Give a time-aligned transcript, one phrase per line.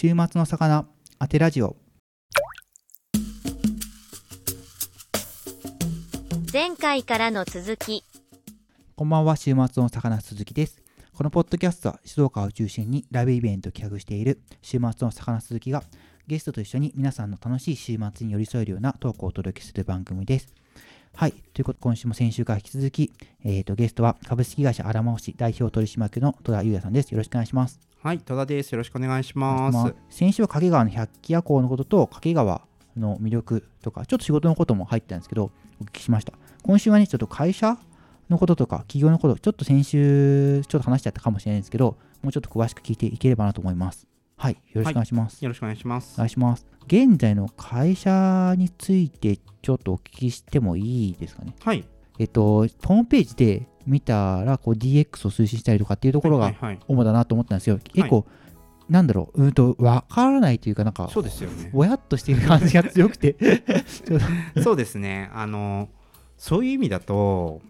[0.00, 0.86] 週末の魚
[1.18, 1.74] 当てラジオ
[6.52, 8.04] 前回からの続き
[8.94, 10.80] こんばんは週末の魚鈴木です
[11.12, 15.82] このポッドキャストは静岡を中心にライブイベントを企画している週末の魚鈴木が
[16.28, 20.54] ゲストと一緒に皆さんの楽しい週末に寄り添えるようなトークをお届けする番組です
[21.16, 21.32] はい。
[21.32, 23.12] ということで、今週も先週から引き続き、
[23.44, 27.10] えー、と、ゲストは株式会社アラマ代表取締役の戸田裕也さんです。
[27.10, 27.87] よろしくお願いします。
[28.00, 28.70] はい、戸田です。
[28.70, 29.74] よろしくお願いします。
[29.74, 32.62] まあ先週は掛川の百鬼夜行のことと、掛川
[32.96, 36.32] の魅力とか、ちょっと仕事のことも入ってたんですけど、お聞きしました。
[36.62, 37.76] 今週はね、ちょっと会社
[38.30, 44.06] のこととか、企業のこと、ちょっと先週、ちょっと話しちゃったかもしれないんですけど、もうちょっと詳しく聞いていければなと思います。
[44.36, 44.52] はい。
[44.52, 45.44] よろしくお願いします。
[45.44, 46.26] よろしくお願いしますお願。
[46.28, 46.66] いします。
[46.86, 51.52] 現在の会社について、ちょっとお聞きしてもいいですかね？
[51.60, 51.84] はい。
[52.18, 56.54] えっと、ホームページで見たら、こう DX を推進したりとかっていうところが
[56.88, 57.78] 主だなと思ったんですよ。
[57.94, 58.26] 結構、
[58.88, 61.70] なんだろう、うんと、わからないというか、なんか、そうですよね。
[61.72, 63.36] ぼやっとしている感じが強くて、
[64.62, 65.30] そうですね。
[65.32, 65.88] あの、
[66.36, 67.60] そういう意味だと、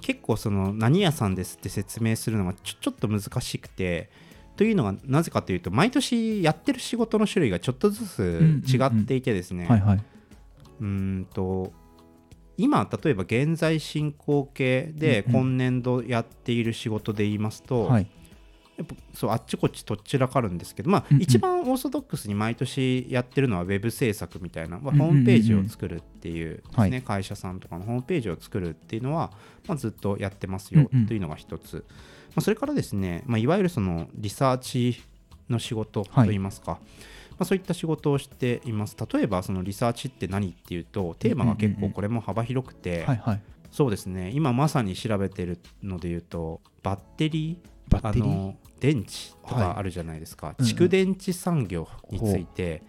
[0.00, 4.10] 結構その何屋さんですって説明するのがちょちょっと難しくて、
[4.56, 10.04] というのがなぜかというと、毎年やってる仕事の種類がちょっとずつ違っていてですね、はいはい。
[10.80, 11.72] うーんと
[12.56, 15.40] 今例えば現在進行形でうんうん。
[15.40, 18.06] 今年度やっている仕事で言いますと、はい。
[18.76, 21.22] やっぱそうあっちこっちとっちらかるんですけど、まあうんうん。
[21.22, 25.06] 一番オーソドックスに毎年やってるのはウェブ制作みたいな、まあうんうんうん。
[25.08, 27.02] ホームページを作るっていうですね、はい。
[27.02, 29.32] 会社さんとかのホームページを作るっていうのは、
[29.66, 31.06] まあ、ずっとやってますようんうん。
[31.06, 31.84] というのが一つ、
[32.34, 35.02] まあ、それからですね、まあ、いわゆるそのリサーチ
[35.50, 36.78] の仕事といいますか、
[37.32, 38.96] まあ、そういった仕事をしています。
[39.12, 43.06] 例えばそのリサーチって何っていうとテーマが結構これも幅広くて。
[43.70, 44.30] そうですね。
[44.34, 48.30] 今まさに調べてるので言うとバッテリーバッテリー？
[48.30, 49.64] あの電池とはい。
[49.64, 52.82] かあるじゃないですか、蓄電池産業について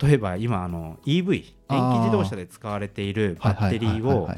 [0.00, 4.28] 例えば今あの EV 電気自動車で使われているバッテリーを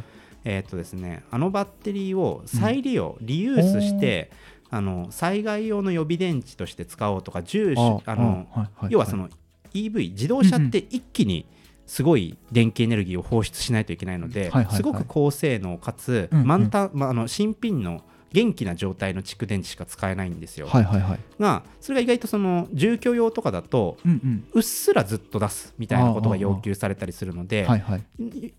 [0.45, 4.31] えーっとですねあのバッテリーを再利用、リユースして
[4.73, 9.29] あの災害用の予備電池として使おうとか重視あのあはいはい要はその
[9.75, 11.47] EV 自動車って一気に
[11.87, 20.67] すごい電気エネルギーを放出しないといけないので、はいはいはいすごく高性能かつ、うんうん満タンまあ、あの新品の元気な状態の蓄電池しか使えないんですよ。
[20.67, 21.19] はいはいはい。
[21.39, 24.45] がそれが意外とその住居用とかだとうんうん。
[24.55, 28.05] うっすらずっと出すみたいなことが要求されたりするのではいはい。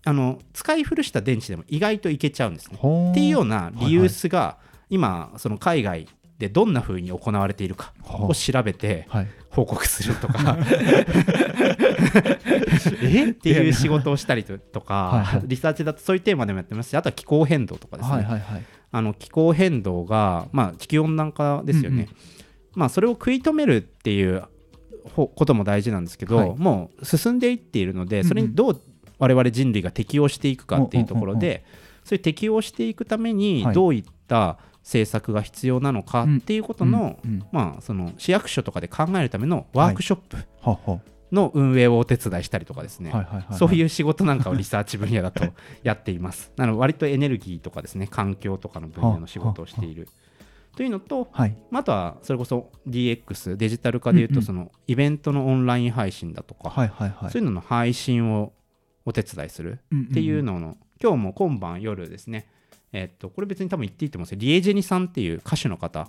[0.04, 2.76] あの使い古した電池でも意外といけちゃうんですね。
[2.76, 4.58] っていうようなリユースが
[4.94, 6.06] 今その海外
[6.38, 8.26] でどんな風に行われているかはあ。
[8.26, 9.28] を調べてはい。
[9.50, 10.56] 報告するとか。
[13.02, 13.30] え？
[13.30, 18.64] っていう仕事をしたりとかリサーチだとそういうテーマでもやってますしあとは気候変動とかですね、はいはいはい。
[18.90, 22.08] あの気候変動が、まあ、地球温暖化ですよね、
[22.74, 24.44] まあ、それを食い止めるっていう
[25.14, 26.54] ほことも大事なんですけど、はい。
[26.56, 28.80] もう進んでいっているのでそれにどう
[29.18, 31.64] 我々人類が適応していくかっていうところで
[32.04, 33.74] そういう適応していくためにはい。
[33.74, 37.18] どういった政策が必要なのかっていうことの、
[37.50, 41.00] まあ、その市役所とかで考えるためのワークショップはは
[41.32, 43.12] の運営をお手伝いしたりとかですね。
[43.58, 45.44] そういうう仕事なんかをリサーチ分野だと
[45.82, 46.52] やっています。
[46.56, 50.08] なので割とエネルギーとかですね環境とかの分野の仕事をしている。
[50.76, 51.56] というのと、はい。
[51.70, 56.70] まああとはそれこそ DX デジタル化でいうとそのイベントのオンライン配信だとか。
[57.30, 58.52] そういうのの配信を
[59.04, 59.80] お手伝いする
[60.10, 62.46] っていうのの、今日も今晩夜ですね
[62.94, 66.08] えっとこれ別に多分言っていいと思うんですけどリエジェニさんっていう歌手の方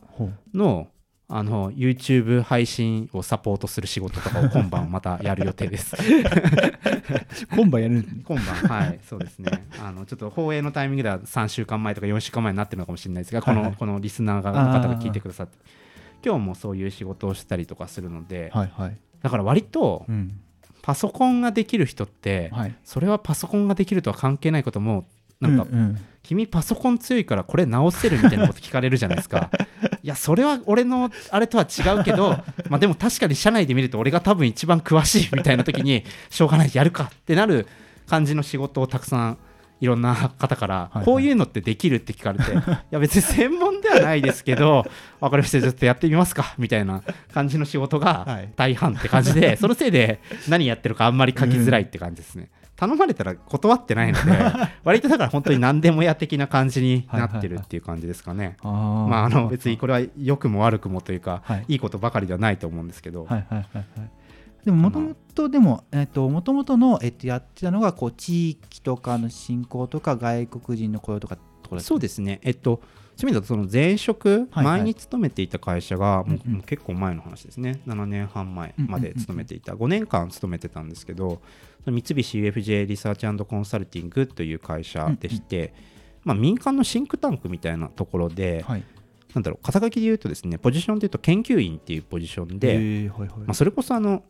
[0.54, 0.88] の
[1.28, 5.96] あの YouTube 配信をサポートする仕事とかを今晩またやる予定です。
[7.50, 9.66] 今晩やる今晩、はい、そうですね。
[9.82, 15.58] あのちょっと放映のタイミングでは3週間前とか4週間前になってるのかもしれないですが、はいはいこのこのリスナーがの方が聞いてくださって、
[16.24, 18.98] 今日もそういう仕事をしたりとかするので、はいはい。
[19.24, 20.40] だから割とうん。
[20.84, 22.76] パソコンができる人って、はい。
[22.84, 25.08] それはパソコンができるとは関係ないことも、
[25.48, 29.52] なんか、ううん君パソコン強いからこれ直せるみたいなこと聞かれるじゃないですか。
[30.02, 32.32] いや、それは俺のあれとは違うけど、
[32.68, 37.68] まあでも確かに社内で見ると俺が多分一番詳しいみたいな時に、しょうがない、やるかってなる
[38.08, 39.38] 感じの仕事をたくさん
[39.82, 42.58] いろんな方から、はいこういうのってできるって聞かれて、 い
[42.90, 44.86] や別に専門ではないですけど、
[45.20, 47.04] 分かりました、ちょっとやってみますかみたいな
[47.34, 52.50] 感じの仕事はがい大半って感じで、そのせいで何やってるかあんまり書きづらいって感じですね。
[52.76, 54.32] 頼まれたら断ってないので、
[54.84, 58.58] 割とだから本当に何でもや的な感じになってるっていう感じですかね。
[58.64, 61.66] まあ、あの別にこれは良くも悪くもというか、はい。
[61.70, 63.86] いいことばかりではないと思うんですけど、はいはいはいはい。
[64.66, 72.40] でももともとでもえっと元々のえっとやってたのがこう地域とかの振興とか外国人の雇用とかっところそうですね。
[72.44, 72.82] えっと
[73.16, 74.66] そういう意味だとその前職、はいはい。
[74.66, 76.54] 前に勤めていた会社がもう,、うんうん。
[76.56, 77.82] もう結構前の話ですね。
[77.88, 81.42] 7年半前まで勤めていた、5年間勤めてたんですけど
[81.86, 85.74] 三菱 UFJ リサーチコンサルティングという会社でして、
[86.24, 88.84] まあ、民間のシンクタンクみたいなところで、はい。
[89.34, 93.12] なんだろう肩書きで言うとですねポジションで言うと研究員っていうポジションで、
[93.46, 94.24] まあ、それこそあの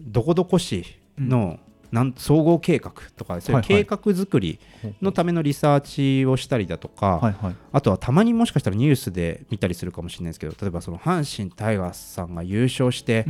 [0.00, 0.82] どこどこ市
[1.18, 1.58] の、
[1.96, 4.60] なん総合計画とかそういう計画作り
[5.00, 7.34] のためのリサーチをしたりだとか、
[7.72, 13.24] あとはたまにもしかしたらニュースで見たりするかもしれないですけど例えばその阪神タイガースさんが優勝して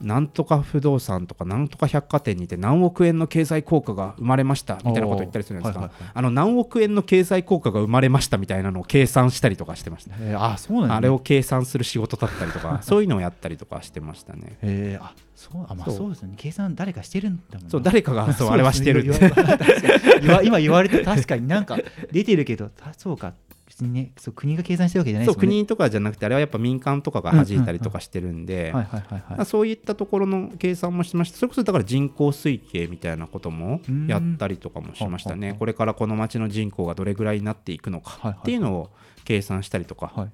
[0.00, 10.14] なんとか不動産とかなんとか百貨店にて何億円の経済効果が生まれましたみたいなことを言ったりするんですがはいはいはいあの何億円の経済効果が生まれましたみたいなのを計算したりとかしてました。
[10.16, 14.58] へーあそうなんねあれを計算する仕事だったりとか そういうのをやったりとかしてましたね。
[14.62, 16.10] へーあそうあまあそう。
[16.10, 16.34] ですよね。
[16.36, 17.70] 計算誰かしてるんだもんな。
[17.70, 19.04] そう誰かがそうあれはしてる
[20.42, 21.78] 今 言われて確かになんか
[22.12, 23.32] 出てるけどたそうか
[23.76, 25.54] 別にねそう国が計算してるわけじゃないですもんね。
[25.54, 28.72] 国とかじゃなくてあれはやっぱ民間とかが弾いたりとかしてるんで、
[29.44, 31.36] そういったところの計算もしました。
[31.36, 34.06] それこそだから人口推計みたいなこともうん。
[34.06, 35.54] やったりとかもしましたね。
[35.58, 38.90] これからこの町の人口がどれぐらいになっていくのかっていうのを
[39.24, 40.10] 計算したりとか。
[40.14, 40.26] はい。
[40.26, 40.30] っ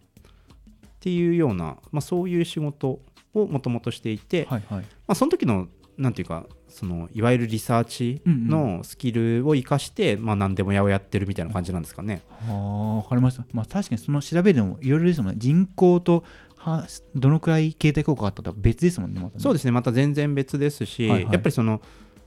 [1.00, 3.00] ていうような、まあ、そういう仕事
[3.34, 4.80] をもともとしていて、はいはい。
[4.80, 5.66] まあ、その時の
[5.98, 12.22] なんていうかそのいわゆるリサーチのスキルを生かして、まあ、何でもやをやってるみたいな感じなんですかね。
[12.48, 13.44] ああわかりました。
[13.52, 15.38] まあ確かにその調べるのもいろいろですもんね。
[15.38, 16.24] 人口と
[16.56, 19.40] はどのくらい経済効果があったとか別ですもんねまたね。
[19.42, 19.70] そうですね。
[19.70, 21.32] また全然別ですし、はいはい。
[21.32, 21.80] やっぱりその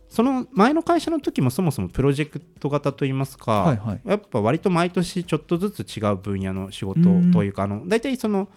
[0.10, 4.02] その前の会社の時もそもそもプロジェクト型といいますか、はいはい。
[4.06, 8.48] やっぱ割と毎年ちょっとずつ違う分野の仕事うんというかあの大体その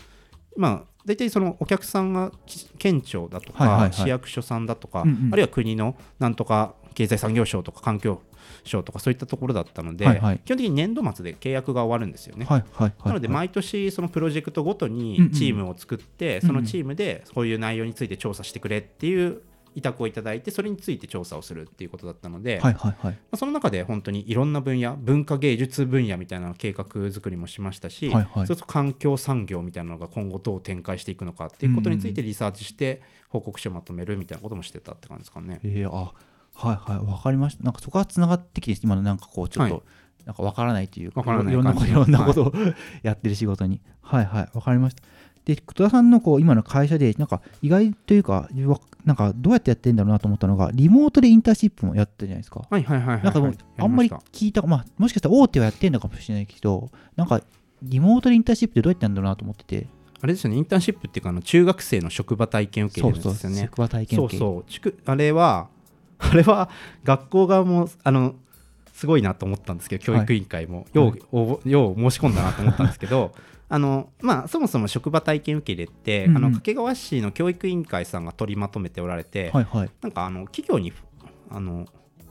[0.56, 8.20] まあ大体そのお客さんがき県庁だとか、市役所さんだとか、あるいは国のなんとか経済産業省とか環境
[8.64, 10.40] 省とかそういったところだったので、はいはい。
[10.44, 12.44] 基本的に年度末で契約が終わるんですよね。
[12.44, 19.40] はいはいはいなのではい毎年そのプロジェクトごとにチームを作って、うんうんそのチームでそういう内容について調査してくれっていう
[19.78, 23.12] 委託をいただいてそれについて調査をするっていうことだったので、はいはいはい。
[23.12, 28.46] まあその中で本当にいろんな分野文化芸術分野みたいな計画作りもしましたし、はいはい。
[28.46, 35.60] それこそ環境産業みたいなのが今後どう展開していくのかっていうことについてリサーチして報告書をまとめるみたいなこともしてたって感じですかね。
[35.62, 36.12] えー、あ
[36.54, 37.62] はいはいわかりました。
[37.62, 39.82] なんかそこがつながってきて今のなんかこうちょっと、はい。
[40.26, 42.52] なんかわからないというかわからないいろんな感じいろんなことを、
[43.02, 43.80] やってる仕事に。
[44.02, 45.02] はいはいわかりました
[45.48, 52.66] で戸田さんのこう今の会社でなんか意外というかわなんかどうやってやってんだろうなと思ったのがリモートでインターンシップもやってるじゃないですか。
[52.68, 57.40] はいはいはいはい、なんかもうはいあんまり聞いた、まあ、もしかしたら大手はやってんのかもしれないけど、なんか
[57.82, 59.86] リモートでインターンシップってどうやってやるんだろうなと思ってて、
[60.20, 63.60] あれですよねインターンシップっていうかあの中学生の職場体験受けそうそう、るんですよね。
[63.62, 64.64] 職場体験受けそうそう。
[64.70, 65.68] ちくあれは
[66.18, 66.68] あれは
[67.04, 68.34] 学校側もあの
[68.92, 73.32] すごいなと思ったんですけど教育委員会も、よう応募よう申し込んだなと思ったんですけど
[73.68, 76.36] あのまあそもそも職場体験受け入れって、うんうん。
[76.36, 79.90] あの掛川市の教育委員会さんが取りまとめておられて、はいはい。
[80.00, 80.92] なんかあの企業に
[81.50, 81.86] あの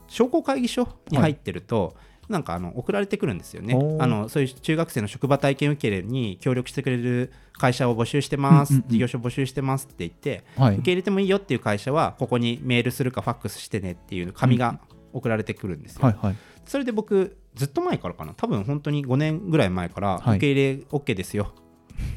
[0.08, 1.96] 商工会議所に入ってると、
[2.28, 3.74] なんかあの送られてくるんですよね。
[4.00, 8.90] あのそういう中学生の職場体験受け入れに協力してくれる会社を募集してます、うんうんうん。
[8.90, 10.74] 事業所募集してますって言ってはい。
[10.74, 14.78] 受け入れてもいいよっていう会社はここにメールするかファックスしてねっていう紙が
[15.12, 16.36] 送られてくるんですよ、はいはい。
[16.66, 18.32] それで僕ずっと前からかな。
[18.34, 20.36] 多分本当に5年ぐらい前からはい。
[20.36, 21.52] 受け入れ OK ですよ。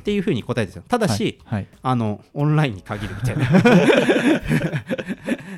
[0.02, 3.50] っていうふうに答えてたんですよただし、はい、あのオンラインに限るみたいな。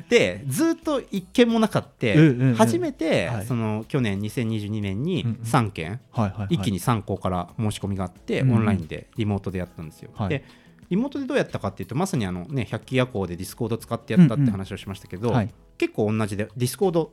[0.08, 2.54] でずっと一件もなかって、うんうんうん。
[2.54, 3.46] 初めて、はい。
[3.46, 5.36] その去年2022年にうんうん。
[5.42, 6.54] 3件、はいはいはい。
[6.54, 8.56] 一気に3校から申し込みがあって、うんうん。
[8.56, 10.28] オンラインでリモートでやったんですよ、はい。
[10.30, 10.44] で
[10.90, 17.12] リモートでどうやったかっていうとまさにあのね百鬼夜行でディスコード使ってやったって話をしましたけど、はい結構同じでディスコード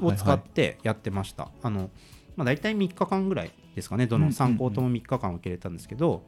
[0.00, 1.90] を使ってやってました、あの
[2.36, 4.06] まあ、大体3日間ぐらいですかね。
[4.06, 6.22] どの3校とも3日間受け入れたんですけど、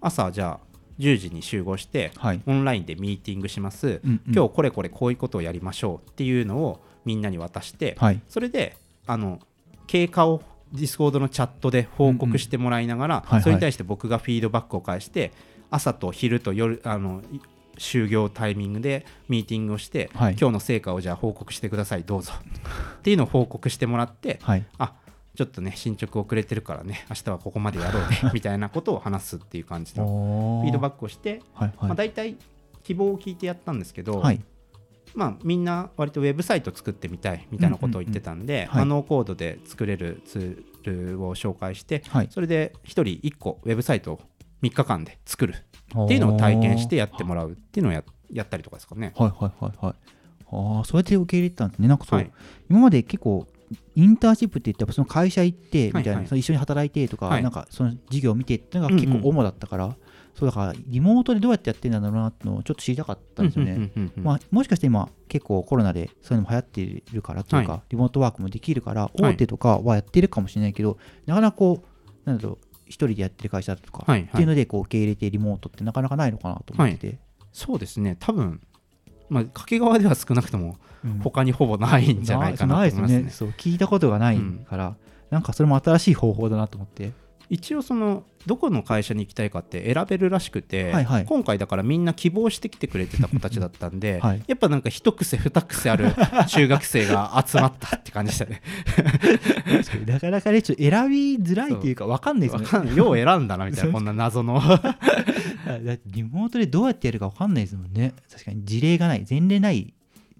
[0.00, 2.42] 朝じゃあ10時に集合してはい。
[2.46, 4.34] オンラインでミーティングします、うんうん。
[4.34, 8.20] 今日これこれこういうことをやりましょうっていうのをみんなに渡して、はい。
[8.28, 9.40] それであの
[9.86, 15.32] 経過をディスコードのチャットで報告してもらいながら、それに対して僕がフィードバックを返して
[15.70, 22.32] 朝と昼と夜あの終業タイミングでミーティングをして、はい今日の成果をじゃあ報告してくださいどうぞ
[22.98, 24.64] っていうのを報告してもらってはい。
[24.78, 24.94] あ
[25.34, 31.44] ちょっとね進捗遅れてるからね明日はここまでやろうね みたいなことを話すっていう感じのおフィードバックをして、ク。
[31.54, 31.96] はいまあ、はい。
[31.96, 32.36] 大体
[32.82, 34.40] 希望を聞いてやったんですけど、はい。
[35.14, 42.28] まあ、みんな割とウェブサイト作ってみたいみたいなことを言ってたんで、うんうんうんノーコードで作れるツールを紹介して、はい。
[42.30, 44.20] それで1人1個ウェブサイトを
[44.62, 45.54] 3日間で作る
[45.96, 49.12] っていうのを体験してやってもらうっていうのをややったりとかですかね。
[49.16, 49.94] はいはいはいはい。
[50.52, 51.88] ああ、そうやって受け入れてたんですね。
[51.88, 52.30] なんかそう、はい
[52.70, 53.46] 今まで結構、
[53.94, 59.96] インターンシップって言ってもその会社行ってみたいな、はいはいその一緒に働いてとか、はいなんかその授業を見てっていうのが結構主だったから、
[60.34, 63.72] そうだからリモートでどうやってやってんだろうなってのをちょっと知りたかったんですよね。
[63.72, 71.82] うんうんうんうんまあ、もしかして今結構コロナでそういうのも流行っているからというか、はリモートワークもできるからい大手とかはやってるかもしれないけど、なかなかこ
[72.24, 74.28] うなんだろう一人でやってる会社とか、はいはい。
[74.28, 77.18] っていうのでこう受け入れてリモートってなかなかないのかなと思ってて、
[77.52, 78.16] そうですね。
[78.20, 78.60] 多分
[79.28, 81.18] まあ掛川では少なくともうん。
[81.18, 83.22] 他にほぼないんじゃないかなと思いますね。
[83.24, 83.30] ね。
[83.30, 84.96] そう聞いたことがないから、
[85.30, 87.12] なんかそれも新しい方法だなと思って
[87.52, 91.26] 一応そのどこの会社に行きたいかって選べるらしくて、はいはい。
[91.26, 94.42] 今回だからみんな希望してきてくれてた子たちだったんで、 はい。
[94.46, 96.14] やっぱなんか一癖二癖ある
[96.48, 98.62] 中学生が集まったって感じでしたね。
[100.06, 102.66] なかなかねちょっと選びづらいっていうか分かんないですね。
[102.66, 102.96] かんない。
[102.96, 104.58] よう選んだなみたいなこんな謎の。
[106.06, 108.14] リモートでどうやってやるか分かんないですもんね。
[108.32, 109.26] 確かに事例がない。
[109.28, 109.92] 前例ない。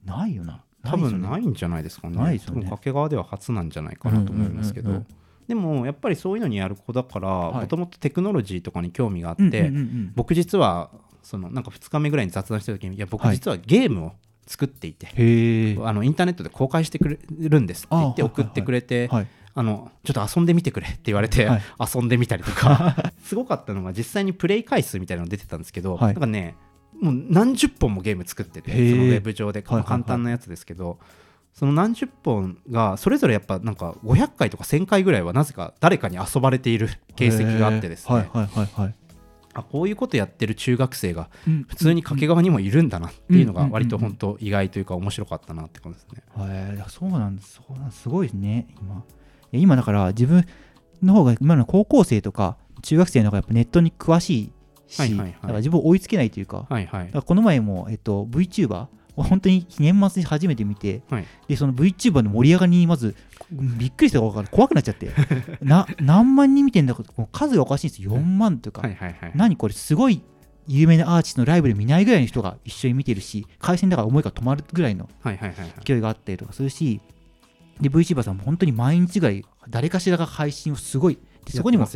[0.06, 0.62] ないよな。
[0.82, 2.16] 多分いないんじゃないですかね。
[2.16, 2.62] ないですよね。
[2.62, 4.88] 掛川では初なんじゃないかなと思いますけど。
[4.88, 7.60] うんうんうんうんでもやっぱりそういうのにやる子だからはい。
[7.62, 10.12] もともとテクノロジーとかに興味があって、うんうんうんうん。
[10.14, 10.90] 僕実は
[11.22, 13.36] そのなんか2日目ぐらいに雑談してる時にいや僕はい。
[13.36, 14.12] 実はゲームを
[14.46, 19.26] 作っていて、へえあのインターネットで公開してくれるんですって言ってあ送ってくれて、はい。
[19.54, 21.62] あのちょっと遊んでみてくれって言われて、はい。
[21.94, 26.14] 遊んでみたりとか すごかったのが実際にプレイ回数みたいなの出てたんですけど、はい。
[26.14, 26.56] なんかね
[27.00, 29.88] もう何十本もゲーム作っててそのウェブ上ではいはいはい。
[29.88, 30.98] 簡単なやつですけど、
[31.52, 38.94] その何十本がそれぞれやっぱなんか500回とか1000回ぐらいはなぜか誰かに遊ばれている形跡があってですね、はいはいはいはい。
[39.54, 41.64] あこういうことやってる中学生がうん。
[41.68, 46.22] 普通に掛川にもいるんだなっていうのがうん割と本当意外というか面白かったなって感じですね。
[46.38, 47.54] へえそうなんです。
[47.54, 48.02] そうなんです。
[48.02, 49.04] すごいですね今。
[49.52, 50.46] 今だから自分
[51.02, 54.52] の方が今の高校生とか中学生の方がやっぱネットに詳しい
[54.86, 55.32] し、はいはいはい。
[55.32, 57.10] だから自分追いつけないというか,、はいはい。
[57.12, 63.14] この前も、えっと、VTuber を本当に年末に初めて見て、はいでその VTuber の盛り上がりにまず
[63.50, 65.10] びっくりしたから怖くなっちゃって
[65.60, 69.32] な何万人見てんだかもう数がおかしいんですよ4万とか、はいはいはい。
[69.34, 70.22] 何これすごい
[70.66, 75.08] 有名なアーティストのライブで見ないぐらいの人が一緒に見てるし回線だから思いが止まるぐらいの。
[75.84, 77.00] 勢いがあったりとかするし
[77.80, 81.86] で VTuber さんも本当に毎日ぐらい誰かしらが配信をすごいでそこにも。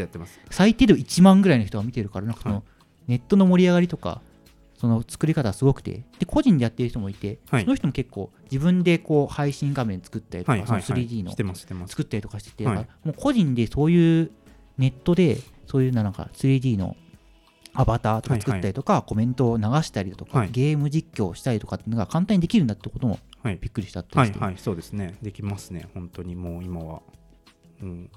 [0.50, 2.64] 最低でも1万ぐらいの人が見てるからなんかその、はい
[3.06, 4.20] ネットの盛り上がりとか
[4.78, 6.04] その作り方がすごくて。
[6.18, 7.64] で個人でやってる人もいて、はい。
[7.64, 10.83] その人も結構自分でこう配信画面作ったりとか、はいはいはい。
[10.83, 11.87] その 3D の。
[11.87, 12.76] 作ったりとかしてて、はい。
[13.04, 14.30] もう個人でそういう
[14.78, 16.97] ネットでそういうなんか 3D の
[17.73, 20.50] アバターとか作ったりとか、コメントを流したりだとか、はい。
[20.50, 23.59] ゲーム実況をしたりとかっていうのが簡単にできるんだってこともはい。
[23.61, 24.54] びっくりしたってはいはい。
[24.59, 25.16] そうですね。
[25.23, 25.88] できますね。
[25.95, 27.02] 本当にもう今は、
[27.83, 28.11] うん、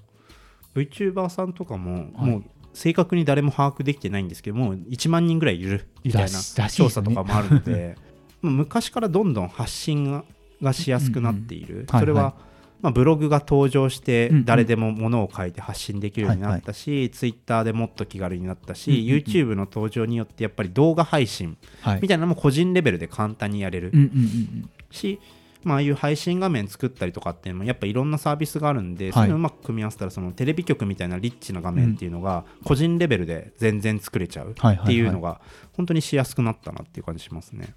[0.75, 2.31] VTuber さんとかも、はい。
[2.31, 7.97] もう正確に誰も把握できてないんですけどもう1万人ぐらいいるみたいな調査とかもあるので
[8.41, 10.23] もう昔からどんどん発信が
[10.61, 12.49] がしやすくなっている、はいそれは、はい
[12.81, 14.45] まあ、ブログが登場してうんうん。
[14.45, 19.07] 誰でもものを書いて発信できるようになったし、ツイッターでもっと気軽になったし、うんうんうん。
[19.17, 21.99] YouTube の登場によってやっぱり動画配信はい。
[22.01, 24.69] みたいなのも個人レベルで簡単にやれる、うんうんうん。
[24.91, 25.19] し、
[25.63, 29.23] まあ、ああいう配信画面作ったりとかっていうのもやっぱいろんなサービスがあるんで、はい。
[29.23, 35.41] それをうまく組み合わせたらそのテレビ局みたいなリッチな画面っていうのが個人レベルで全然作れちゃうっていうのが
[35.73, 37.73] 本当にしやすくなったなっていう感じしますね。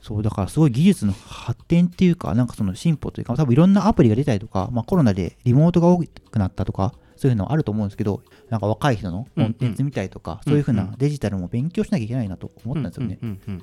[0.00, 13.18] そうだからすごい技術の発展っていうかなんかその進歩というか多分いろんなアプリが出たりとか、まあ、コロナでリモートが多くなったとかそういうのあると思うんですけどなんか若い人のコンテンツ見たりとか、うんそういうふううんなデジタルも勉強しなきゃいけないなと思ったんですよね。
[13.22, 13.62] うんうんうんうん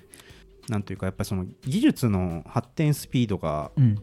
[0.72, 3.98] なんというかやっぱりその技術の発展スピードがうん。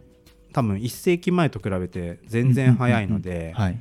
[0.52, 3.80] 多分1世紀前と比べて全然早いのではい。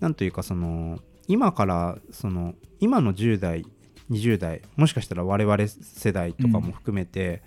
[0.00, 3.64] なんというかその今からその今の10代
[4.10, 7.42] 20代もしかしたら我々世代とかも含めて、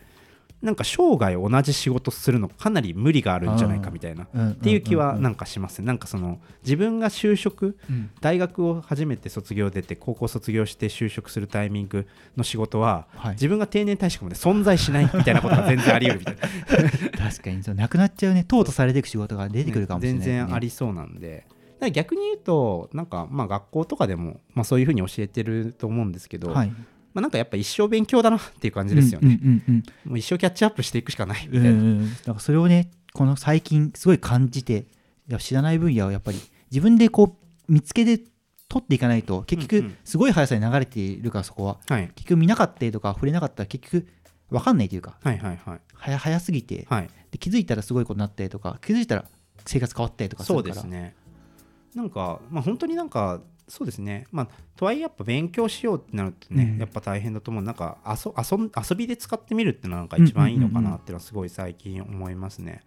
[0.62, 4.25] なんか生涯同じ仕事するのかなり無理があるんじゃないかみたいな。
[4.25, 5.86] っっていう気はなんかしますね。
[5.86, 8.12] なんかその自分が就職うん。
[8.20, 17.30] 大学を初めて卒業出て高校卒業して就職するタイミングの仕事ははい、自分が定年退職まで存在しないみたいなことが全然あり得るみたいな。
[17.30, 18.46] 確かにそうなくなっちゃうね。
[18.48, 20.25] 淘汰されていく仕事が出てくるかもしれない、ね。
[20.25, 21.46] 全然ありそうなんで。
[21.94, 26.74] 逆に言うとなんかまあ学校とかでも、まあ、そういうふうに教えてると思うんですけど、はい
[27.13, 32.04] まあ、なんかやっぱ一生勉強だなっていう感じですよね、うんうんうんもう一生キャッチアップしていくしかないみうんたいな、うんうん。
[32.25, 34.86] なんかそれをねこの最近すごい感じて
[35.39, 36.39] 知らない分野をやっぱり
[36.72, 37.38] 自分でこ
[37.68, 38.24] う見つけて
[38.68, 39.98] 取っていかないと結局うんうん。
[40.04, 44.08] すごい速さに流れているからそこははい、結局見なかったりとか触れなかったら結局
[44.50, 45.80] 分かんないというかはいはいはい。
[45.94, 47.10] 早早すぎてはい。
[47.32, 49.25] で気づいたらすごいことになったりとか気づいたら
[49.66, 50.75] 生活変わったりとかすそうるから。
[50.75, 51.16] ですね。
[51.96, 54.25] なんかまあ本当になんかそうですね。
[54.31, 56.77] まあとはいえやっぱ勉強しようってなるとね、うん。
[56.79, 57.63] やっぱ大変だと思う。
[57.63, 62.81] なんか遊遊ん遊びで使ってみるってのはなんか一番いいのかなっていうのはすごい最近思いますね。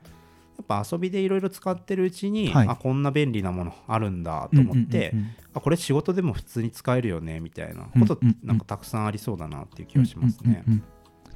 [0.58, 2.68] やっぱ遊びでいろいろ使ってるうちに、はい。
[2.68, 5.36] あこんな便利なものあるんだと思って、うんうんうんうん。
[5.54, 8.48] あこれ仕事でも普通に使えるよねみたいなことうんうんうん。
[8.48, 10.64] なんかたくさんありそうだなっていう気がしますね。
[10.66, 10.82] うんうんうんうん。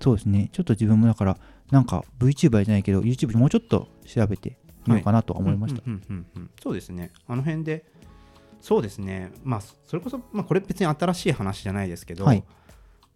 [0.00, 0.48] そうですね。
[0.52, 1.38] ちょっと自分もだから、
[1.70, 5.82] なんか VTuber じゃないけど、YouTube もうちょっと調べてみようかなとは思いました。
[6.62, 7.12] そうですね。
[7.26, 7.84] あの辺で、
[8.60, 9.32] そうですね。
[9.44, 12.42] まあ、それこそ、まあ、これ別に新しい話じゃないですけど、はい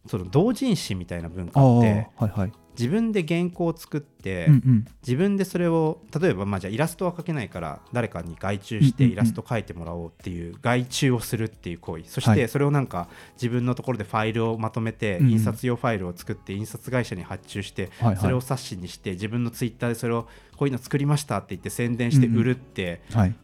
[0.06, 2.52] その同人誌みたいな文ああ、は化っていはい。
[2.78, 4.87] 自分で原稿を作って、うんうん。
[5.02, 20.23] 自分でそれを例えばまあじゃあイラストは描けないから誰かに外注してうんうんうんイラスト描いてもらおうっていう外注をするっていう行為そしはいてそれをなんか自分のところでファイルをまとめてうんうん印刷用ファイルを作って印刷会社に発注してそれを冊子にして自分のツイッターでそれを
[20.56, 23.35] こういうの作りましたって言って宣伝して売るってはい。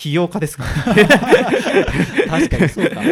[0.00, 0.64] 起業家ですか？
[2.28, 3.02] 確かにそうか。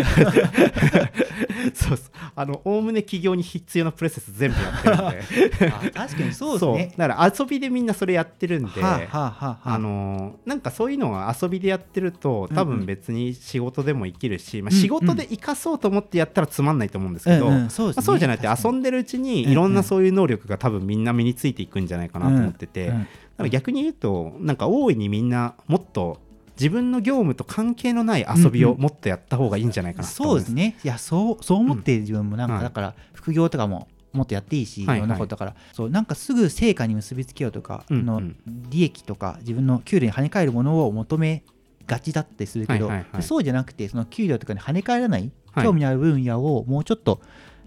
[1.75, 5.73] そうそうあのおおむね起業に必要なプロセス全部やってるんで。
[5.95, 6.95] あ確かにそうですね。
[6.97, 12.76] だから遊びでみんなそれやってるんで、はあ、はあはあはあ、あのーなんかそういうのが遊びでやってると多うんうん。
[12.78, 14.83] 分別に仕事でも生きるし、まあ、うんうん。
[14.83, 17.71] 仕事で生かそうと思ってやったらつまんないと思うんですけど、うんうん。
[17.71, 17.99] そうですね。
[17.99, 19.52] まあ、そうじゃなくて遊んでるうちにうんうん。
[19.52, 22.99] いろんなそういう能力が多分みんな身についていくんじゃないかなと思ってて、うん。
[23.00, 23.09] だか
[23.45, 26.21] ら逆に言うとなんか大いにみんなもっと
[26.58, 30.14] 自分の業務と関係のない遊びをもっとやった方がいいんじゃないかなと。
[30.14, 30.76] そうですね。
[30.82, 35.00] いや、そう、そう思って自分もなんか、はいだから、副業とかももっとやっていいし、いはい。
[35.00, 38.06] ろんなことだから、そう、なんかすぐ成果に結びつけようとか、うんうん。
[38.06, 38.22] の
[38.70, 41.44] 利益とか、自分の給料に跳ね返るものを求め
[41.86, 43.22] がちだったりするけど、はいはいはい。
[43.22, 45.64] そうじゃなくて、その給料とかに跳ね返らない、はい。
[45.64, 47.20] 興味のある分野をもうちょっと、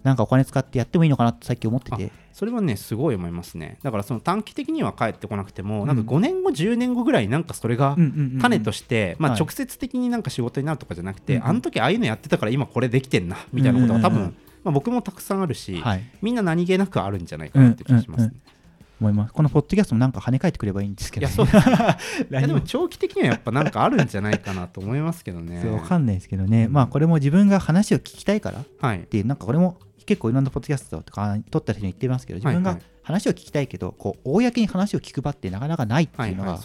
[0.03, 2.12] なんかお金使ってやってもいいのかなってさっき思ってて。
[2.34, 3.77] それはねすごい思いますね。
[3.84, 5.88] だからその短期的には返ってこなくても、うん。
[5.88, 8.39] なんか5年後10年後ぐらいなんかそれがうんうんうんうん。
[8.39, 9.39] 種として、まあ、はい。
[9.39, 11.48] 直接的になんか仕事になるとかじゃなくて、うんうん。
[11.48, 14.36] あの時ああいうのやってたから今これできてんなみたいなことが多分、うんうんうん。
[14.63, 16.03] まあ、僕もたくさんあるし、はい。
[16.22, 18.27] みんな何気なくあるんじゃないかなって気がしますね。
[18.27, 18.41] うんうん
[19.01, 19.34] 思います。
[19.34, 21.48] このポッドキャストもなんか跳ね返ってくればいいんですけど、いやそう。
[21.50, 21.98] いや
[22.29, 25.67] で何もも長期的にはやっぱなんかあるんじゃないかなと思いますけどね。
[25.70, 29.22] わかんないですけどね、うんまあこれも自分が話を聞きたいからっはいてい。
[29.22, 29.79] うなんかこれも
[30.12, 36.62] 結構いろんなポッドキャストとか撮った人に言ってますけど自分が話を聞きたいけどこう公に話を聞く場ってなかなかないってはいいうはいのが。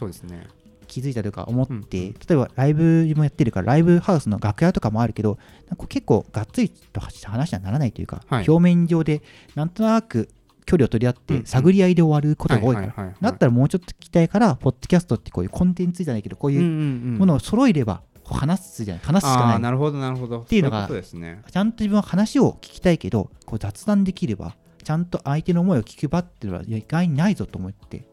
[0.88, 1.76] 気づいたというか思って、う
[2.10, 5.36] ん例えばライブもやってるからライブハウスの楽屋とかもあるけど
[5.68, 8.48] なんか結構がっつりとした話にはならないというか、はい。
[8.48, 9.22] 表面上で
[9.56, 10.28] なんとなく
[10.64, 13.16] 距離を取り合って探り合いで終わることが多いから、はいはいはいはい。
[13.20, 18.02] だったらもうちょっと聞きたいからポッドキャストってこういうコンテンツじゃないけどこういうもものを揃えれば
[18.34, 20.40] 話すじゃない話すしかないなるほどなるほど。
[20.40, 21.42] ていうのがね。
[21.50, 28.04] ちゃんと自分は話を聞きたいけどこう雑談できればちゃんと相手の思いを聞く場っていうのは意外にないぞと思って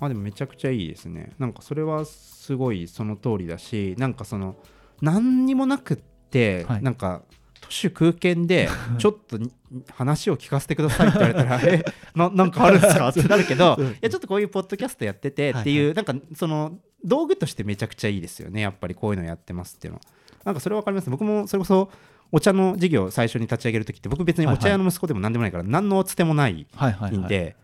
[0.00, 1.32] あでもめちゃくちゃいいですね。
[1.38, 4.56] なんかそれはすごいその通りだし、なんかその
[5.00, 7.22] 何にもなくって、はいなんか
[7.60, 9.52] 都市空間で ちょっとに
[9.94, 11.84] 話を聞かせてくださいって言われたら、 え
[12.16, 13.08] ななんかあるんですか？
[13.10, 18.60] ってなるけど、 いやちょっとこういうポッドキャストやっててっていう、なんかその道具としてめちゃくちゃいいですよね。
[18.60, 19.98] やっぱりこういうのやってますっていうの。
[19.98, 20.04] は。
[20.44, 21.10] なんかそれわかります。
[21.10, 21.90] 僕もそれこそ
[22.30, 26.66] お茶の事業を最初に立ち上げるときって僕別にお茶屋の息子でも何でもないから何のつてもない
[27.12, 27.56] んで、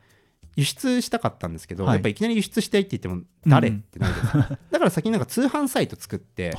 [0.56, 1.94] 輸出したかったんですけど、はい。
[1.94, 4.58] やっぱりいきなり輸出したいって言っても誰、ってなるじゃないですか。
[4.70, 6.52] だから先になんか通販サイト作って、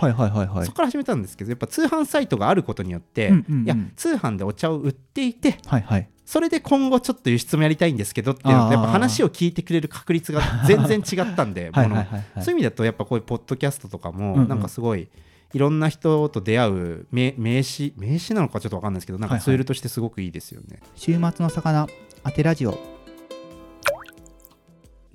[0.65, 3.31] そこから始めたんですけどやっぱ通販サイトがあることによって、
[3.65, 15.09] いや通販でお茶を売っていてはいはいそれで今後ちょっと輸出もやりたいんですけどっていうのやっぱ話を聞いてくれる確率が全然違ったんで そういう意味だとやっぱこういうポッドキャストとかもなんかすごい
[15.53, 19.37] いろんな人と出会う名名刺名刺なのかちょっと分かんないですけどなんはい。
[19.37, 20.81] はいかツールとしてすごくいいですよね。
[20.93, 21.87] 週末の魚
[22.23, 22.77] 当てラジオ。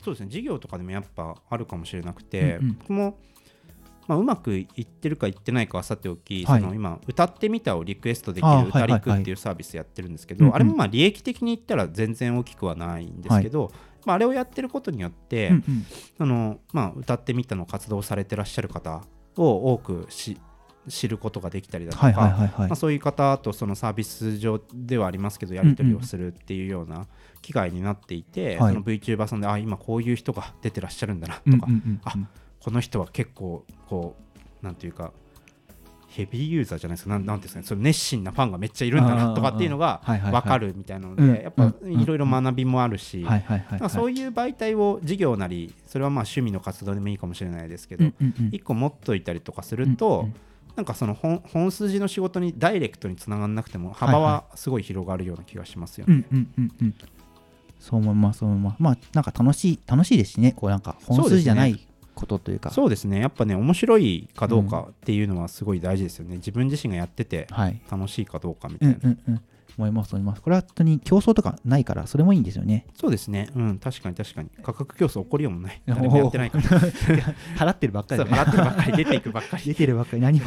[0.02, 0.26] そうですね。
[0.28, 2.76] 事業とかでもやっぱあるかもしれなくて、うんうん。
[2.80, 3.18] 僕も、
[4.06, 6.60] まあ、うまくいってるかいってないかはさておき、はい。
[6.60, 10.54] その今歌ってみたをリクエストできる歌リクっていうサービスやってるんですけど、うんうん。
[10.54, 13.72] あれもまあ利益的に言ったら全然大きくはないんですけど、
[14.04, 15.86] まあ、あれをやってることによって、うんうん。
[16.18, 19.02] あのまあ、歌ってみたの活動されてらっしゃる方
[19.36, 20.38] を多くし
[20.88, 27.06] 知ることができたりだとか、そういう方とそのサービス上ではありますけどやり取りをするっていうような
[27.40, 32.00] 機会になっていて、VTuber さんであ今こういう人が出てらっしゃるんだなとか、うんうんうん。
[32.04, 32.14] あ
[32.64, 34.16] この人は結構こ
[34.62, 35.12] うなんていうか
[36.08, 37.10] ヘビーユーザーじゃないですか。
[37.10, 37.66] なんなんていうんですかね。
[37.66, 43.26] その熱心なファンがめっちゃいるんだなとかっていうのが分かるみたいなので、うんやっぱうんいろいろ学びもあるし、
[43.90, 48.04] そういう媒体を事業なりそれはまあ趣味の活動でもいいかもしれないですけど、
[48.52, 50.28] 一個持っといたりとかすると、
[50.76, 56.24] なんかその本本筋の仕事にダイレクトにつながらなくても幅はすごい広がるような気がしますよね。
[57.80, 58.76] そう思いますそう思います。
[58.78, 60.52] まあなんか楽しい楽しいですしね。
[60.52, 61.88] こうなんか本筋じゃない
[62.24, 62.70] ことというか。
[62.70, 63.20] そうですね。
[63.20, 67.80] やっぱね面白いかどうかっていうのはすごい大事ですよね、自分自身がやっててはい。
[67.90, 68.94] 楽しいかどうかみうたいな。
[68.94, 69.40] んうんうん。
[69.76, 70.42] 思います思います。
[70.42, 72.86] これは本当に競争とかないからそれもいいんですよね。
[72.94, 73.48] そうですね。
[73.54, 74.48] うん確かに確かに。
[74.62, 75.82] 価格競争起こりようもない。
[75.86, 76.64] 誰もやってないから。
[77.58, 79.64] 払ってるばっかりで、そう払ってるばっかり出ていくばっかり。
[79.64, 80.22] 出てるばっかり。
[80.22, 80.46] 何も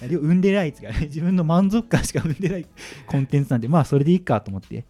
[0.00, 2.66] 何も生んでないですからね自分の満足感しか生んでない
[3.06, 4.84] コンテンツなんでまあそれでいいかと思って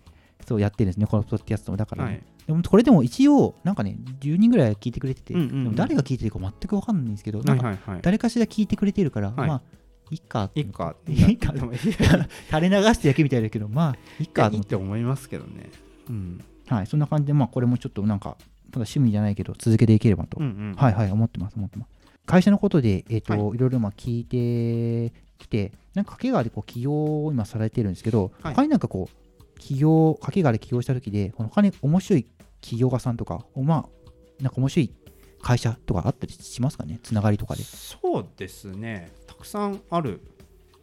[0.48, 1.06] そうやってるんですね。
[1.06, 2.10] このポッドキャストもだから、ね。
[2.10, 2.22] はい。
[2.46, 5.64] でもこれでも一応なんかね10人ぐらい聞いてくれてて、うんうんうん。
[5.64, 9.48] でも誰が聞いてるか全く分かんないんですけど、なんか誰かしら聞いてくれてるから、はい。
[9.48, 9.62] まあ
[10.10, 15.70] いいかといいかいいか垂れ流してだけみたいだけどまあいっていいって思いますけどね。
[16.08, 16.44] うん。
[16.66, 18.36] はいそんな感じでまあこれもちょっとなんか
[18.70, 20.74] ただ趣味じゃないけど続けていければと、うんうん。
[20.76, 21.90] はいはい思ってます思ってます。
[22.26, 23.58] 会社のことでえっ、と、、はい。
[23.58, 28.54] ろいろまあ聞いてきてなんか掛川でこう起業を今されてるんですけど、はい。
[28.54, 29.27] 他になんかこう
[29.58, 32.26] 起業掛川で起業した時で他に面白い
[32.60, 34.92] 起業家さんとかまあなんか面白い
[35.40, 36.98] 会社とかあったりしますかね？
[37.02, 37.62] つながりとかで。
[37.62, 39.12] そうですね。
[39.26, 40.20] たくさんある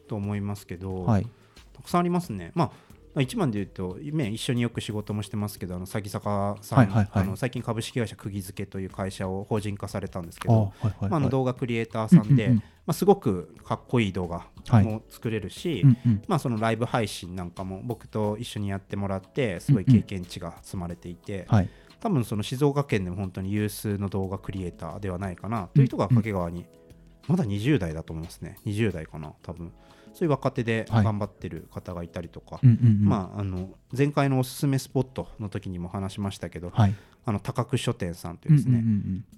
[0.08, 1.28] と思いますけど、はい。
[1.74, 2.52] たくさんありますね。
[2.56, 2.72] まあ
[3.16, 7.10] まあ一番で言うと、ね一緒によく仕事もしてますけど、あの詐欺坂さん、はいはいはい。
[7.14, 12.64] あの最近株式会社釘付けという会社を法人化されたんですけあど、はいはいはいまあ、あの動画クリエイターさんで、うんうんうん。
[12.86, 14.84] まあ、すごくかっこいい動画はい。
[14.84, 16.22] も作れるし、うんうん。
[16.28, 21.70] まあ、そのライブ配信なんかも僕と一緒にやってもらって、すごい経験値が積まれていて、はい。
[22.02, 26.66] 多分その静岡県でも本当に有数の動画クリエイターではないかなという人が掛川に、
[27.28, 28.58] まだ20代だと思いますね。
[28.66, 29.72] 20代かな多分
[30.16, 31.04] そういう若手ではい。
[31.04, 32.60] 頑張ってる方がいたりとか、
[33.02, 36.96] まあ、あの前回のおすすめスポットの時にも話しましたけど、はい。
[37.28, 38.84] あの高久書店さんというですね、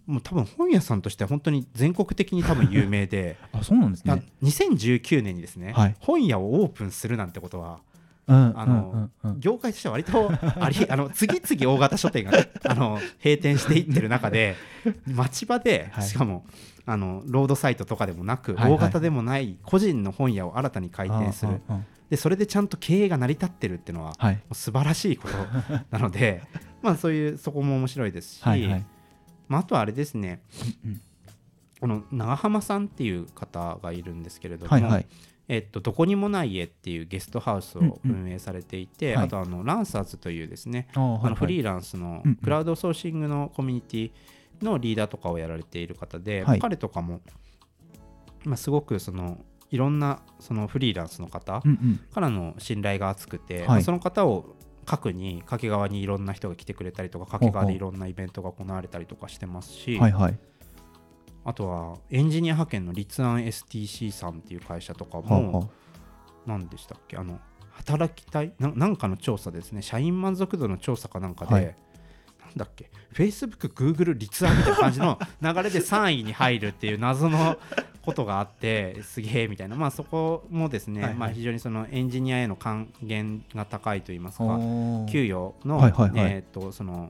[0.06, 5.96] もう多分本屋さんとしては本当に全国的に多分有名でうん あそうなんですあね2019年にですね、はい。
[6.00, 7.80] 本屋をオープンするなんてことは
[8.28, 9.10] うんあの
[9.40, 12.34] 業界としては割とありあの次々大型書店が
[12.66, 14.56] あの閉店していってる中で
[15.08, 16.06] 町場ではい。
[16.06, 16.46] しかも
[16.90, 21.60] あのロードサイトとかでもなく大型でもない個人の本屋を新たに開店する。
[22.10, 24.42] でそれでちゃんと経営が成り立ってるっていうのはもはい。
[24.50, 25.36] う素晴らしいこと
[25.92, 26.42] なので
[26.82, 28.86] まあそういうそこも面白いですし、はいはい。
[29.50, 30.42] まあ、あとはあれですね。
[31.82, 35.06] この長浜さんっていう方がいるんですけれども、はいはい。
[35.50, 44.12] えっと、どこにもない家っていうゲストハウスを運営されていて、うんうんあとあのランサーズというですね、あのフリーランスのクラウドソーシングのコミュニティ
[44.62, 46.60] のリーダーとかをやられている方で、はい。
[46.60, 47.22] 彼とかも、
[48.46, 49.38] まあ、すごくその
[49.70, 52.00] いろんなそのフリーランスの方うんうん。
[52.14, 53.68] からの信頼が厚くて、はい。
[53.68, 60.40] まあその方を核に掛川にいろんな人が来てくれたりとか掛川でいろんなイベントが行われたりとかしてますし、はいはい。
[61.44, 65.68] あとはエンジニア派遣の立案 STC さんっていう会社とかはあも、は
[66.46, 67.18] 何でしたっけ？
[67.18, 67.40] あの
[67.72, 68.54] 働きたい？
[68.60, 69.82] ななんかの調査ですね。
[69.82, 71.76] 社員満足度の調査かなんかで、はい
[72.58, 77.58] だっけ？Facebook、Google 立案みたいな感じの 流れで3位に入るっていう謎の
[78.02, 79.76] ことがあってすげえみたいな。
[79.76, 81.20] まあそこもですね、はいはい。
[81.20, 84.46] まあ、非常にそのエンジニアへの還元が高いといいますか
[85.10, 86.32] 給与の、はいはいはい。
[86.32, 87.06] えーっとそのま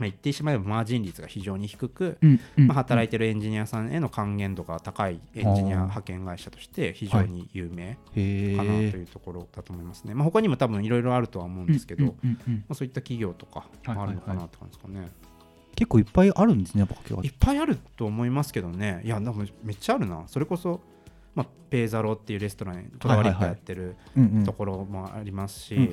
[0.00, 10.14] 言ってしまえばマージン率が非常に低く、うんうんまあ、働いてるエンジニアさんへの還元度が高いエンジニア派遣会社として非常に有名へかなとえいうところだと思いますね。
[10.14, 12.12] まあ、他にも多分いろいろあるとは思うんですけど、ま
[12.70, 15.08] あ、そういった企業とかもあるのかなって感じですかね。
[15.76, 20.24] 結構いっぱいあるんですねやっぱ掛川いっぱいあると思いますけどね、いや、でもめっちゃあるな。
[20.26, 20.80] それこそ、
[21.34, 23.94] まあ、ペーザロっていうレストラン、こだわりがやってる
[24.44, 25.90] ところもありますし、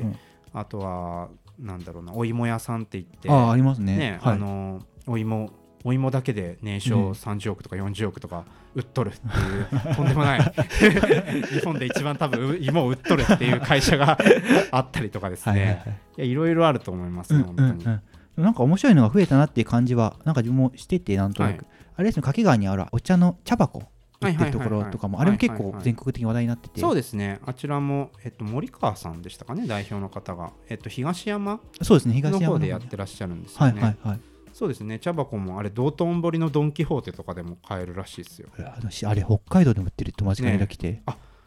[0.54, 3.98] あとは、なんだろうな、お芋屋さんって言って、ああありますね。
[3.98, 4.34] ね、はい。
[4.34, 5.52] あのお芋
[5.86, 7.12] お芋だけで年商うん。
[7.12, 10.40] 30億とか40億とか売っとるっていう、 とんでもない
[11.52, 14.18] 日本で一番多分う芋を売っとるっていう会社が
[14.72, 17.70] あったりとかですね、いろいろあると思いますね、うん本当に。
[17.84, 17.92] うん。
[17.92, 18.02] うん
[18.36, 21.66] なんか面白いのが増えたなっていう感じはなんか自分もしててなんとなく、はい。
[21.98, 23.80] あれですね掛川にあるお茶の茶箱。
[23.80, 23.84] 売
[24.32, 25.58] ってるところとかもあはいはいはいはい。
[25.58, 26.82] れも結構全国的に話題になってて。
[26.82, 32.66] そうですね、あちらも、えっと、森川さんでしたかね、代表の方が、えっと、東山そうですね東山の方で。
[32.68, 33.82] のやってらっしゃるんですはいよね。
[33.82, 34.20] はいはい
[34.54, 38.50] そうですね、茶箱もあれ、道頓堀のドン・キホーテとかでも買えるらしいですよ。
[38.60, 41.02] あのしあれ北海道でも売ってる友達がいる来て、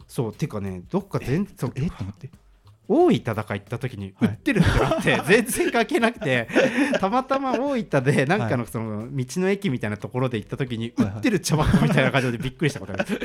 [0.09, 2.31] そう、てかね、どっか全そうえっと思って
[2.89, 6.49] 大分だか行った時に売ってるってなって、 全然関係なくて
[7.01, 13.21] たまたま大分でなんかのその道の駅みたいなところで行った時に売ってる茶箱みたいな感じでびっくりしたことがある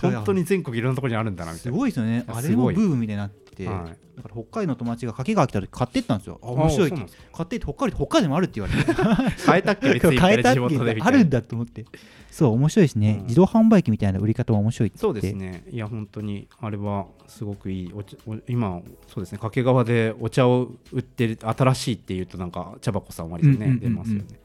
[0.00, 1.76] 本当に全国いろんなところにあるんだなみたすいな。
[1.78, 2.24] ごいですよね。
[2.26, 4.16] やあれもブームみたいになってて、はい。
[4.16, 6.38] だから北海道の友達が掛川来た時買ってったんですよ。
[6.42, 6.96] あ面白いって。
[7.32, 8.92] 買ってって北海道北海道にもあるって言われて。
[9.46, 11.00] 変えたっけ変えたっけ？
[11.00, 11.84] あるんだと思って。
[12.30, 13.24] そう面白いですね、うん。
[13.24, 14.98] 自動販売機みたいな売り方も面白いって。
[14.98, 15.64] そうですね。
[15.70, 17.92] いや本当にあれはすごくいい。
[17.94, 19.38] お茶お今そうですね。
[19.38, 24.26] 掛川でお茶を売ってる新しいっていうとなんか茶箱さん割とね、出ますよね。
[24.28, 24.36] だ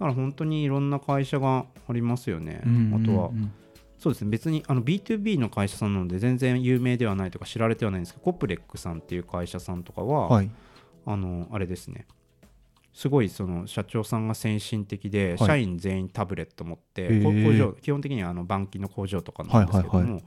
[0.00, 3.02] から本当にいろんな会社がありますよね、うんうんうん。
[3.02, 3.30] あとは
[4.02, 4.30] そうですね。
[4.32, 10.50] 別にあの B2B の会社さんなので全然有名ではないとか知られてはないんですけどコプレックさんっていう会社さんとかは、はい。
[11.06, 12.08] あのあれですね。
[12.92, 15.46] すごいその社長さんが先進的で、はい。
[15.46, 20.20] 社員全員タブレット持って、工場基本的にはあの板金の工場とかなんですけども、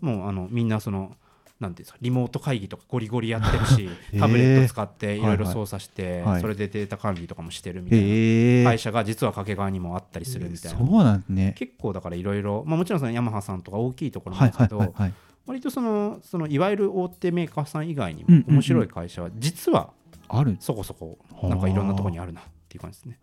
[0.00, 1.16] もうあのみんなその
[1.60, 4.20] なんていうんですかリモート会議とかゴリゴリやってるし、 へー。
[4.20, 6.40] タブレット使っていろいろ操作して、はいはい。
[6.40, 11.54] それでデータ管理とかもしてるみたいな会社が実は掛川にもあったりするみたいな、そうなんですね。
[11.58, 15.14] 結構だからいろいろまあもちろんそのヤマハさんとか大きいところなはいんですけど、はいはいはい。
[15.46, 19.90] 割とそのそのいわゆる大手メーカーさん以外にも面白い会社は実は
[20.28, 20.56] ある。
[20.60, 23.18] そこそこなんかいろんなところにあるなっていう感じですね。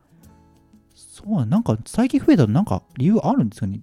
[0.93, 3.81] そうなんなんか最近増えたのなんか理由あるんですかね？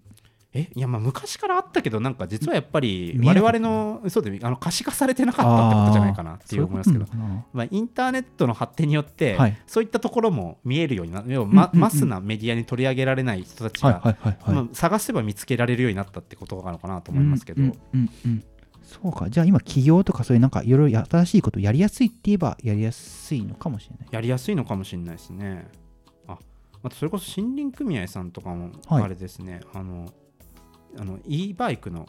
[0.54, 0.70] え？
[0.74, 7.06] いやまあ昔からあったけどなんか実はやっぱり我々のそうであの可視化されてなかったってことじゃないかなっていう思いますけど。
[7.52, 9.56] まあ、インターネットの発展によって、はい。
[9.66, 14.16] そういったところも見えるようにな要は、まマスなメディアに取り上げられない人たちが、
[14.72, 17.62] 探せば見つけられるようになったってことなのかなと思いますけど、
[18.82, 19.30] そうか。
[19.30, 24.08] じゃあ今企業とかそういうなんかいろいろ新しいことやりやすいって言えばやりやすいのかもしれない。
[24.10, 25.68] やりやすいのかもしれないですね。
[26.28, 26.38] あ
[26.82, 29.02] あとそれこそ森林組合さんとかもはい。
[29.04, 30.12] あれですね、あの
[30.98, 32.07] あの e バイクの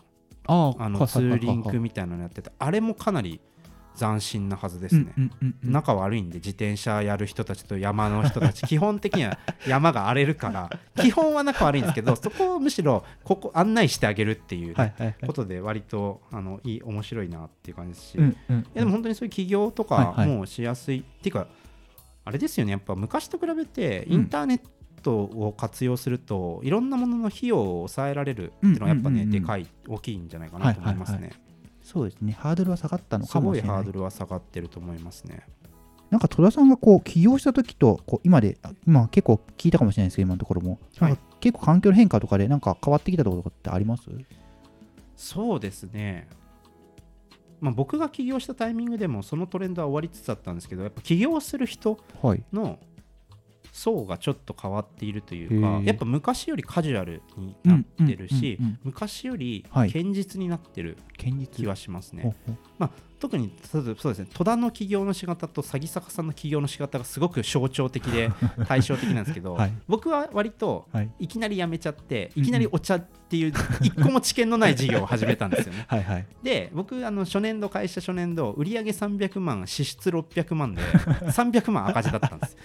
[0.47, 3.39] ああのツーリングみたいなのやっててあれもかなり
[3.97, 5.13] 斬新なはずですね。
[5.17, 5.71] うんうんうんうん。
[5.71, 10.69] 仲悪いんで自転車やる人たちと山の人たち 基本的には山が荒れるから
[11.01, 15.15] 基本は仲悪いんですけどそこをむしろここ案内してあげるっていうね、はいはいはい。
[15.25, 18.57] ことで割とあのいい面白いなっていう感じですし、いうんうん。
[18.73, 20.37] やでも本当にそういう起業とかはいはい。
[20.37, 21.47] もしやすい、っていうか
[22.25, 22.71] あれですよね。
[22.71, 24.61] やっぱ昔と比べてインターネッ
[25.05, 31.31] トを活用すると、いろんなものの費用を抑えられるっていうのはやっぱね、うんうんうんうんでかい大きいんじゃないかなと思いますね、はい
[31.85, 32.31] そうですね。
[32.31, 35.45] ハードルは下がったのすかもしれないごいハードルは下がってると思いますね。
[36.09, 41.17] なんか戸田さんがこう起業した時とこう今であ今結構聞いたかもしれないですけど今のところも、はい。
[41.39, 44.09] 結構環境の変化とかでなんか変わってきたところとかってあります？
[45.15, 46.27] そうですね、
[47.61, 52.43] まあ、僕が起業したタイミングでもそのトレンドは終わりつつあったんですけどやっぱ起業する人はい。
[52.51, 52.79] の
[53.75, 62.35] 層がちょっと変わっているというかやっぱ昔よりカジュアルになってるし昔よりはい堅実になってる堅実気はしますね、ほう
[62.79, 64.27] ほう特にそうそうですね。
[64.33, 68.31] 戸田の起業の仕方と詐欺坂さんの起業の仕方がすごく象徴的で
[68.67, 69.73] 対照的なんですけど、はい。
[69.87, 71.09] 僕は割とはい。
[71.19, 75.85] いきなり辞めちゃっていきなりお茶っていう一個も知見のない事業を始めたんですよね。
[75.89, 76.25] はいはい。
[76.43, 80.81] で僕あの初年度会社初年度売上300万支出600万で
[81.31, 82.57] 300万赤字だったんです。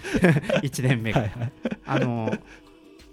[0.63, 1.53] 1年目が、はいはい。
[1.87, 2.33] あの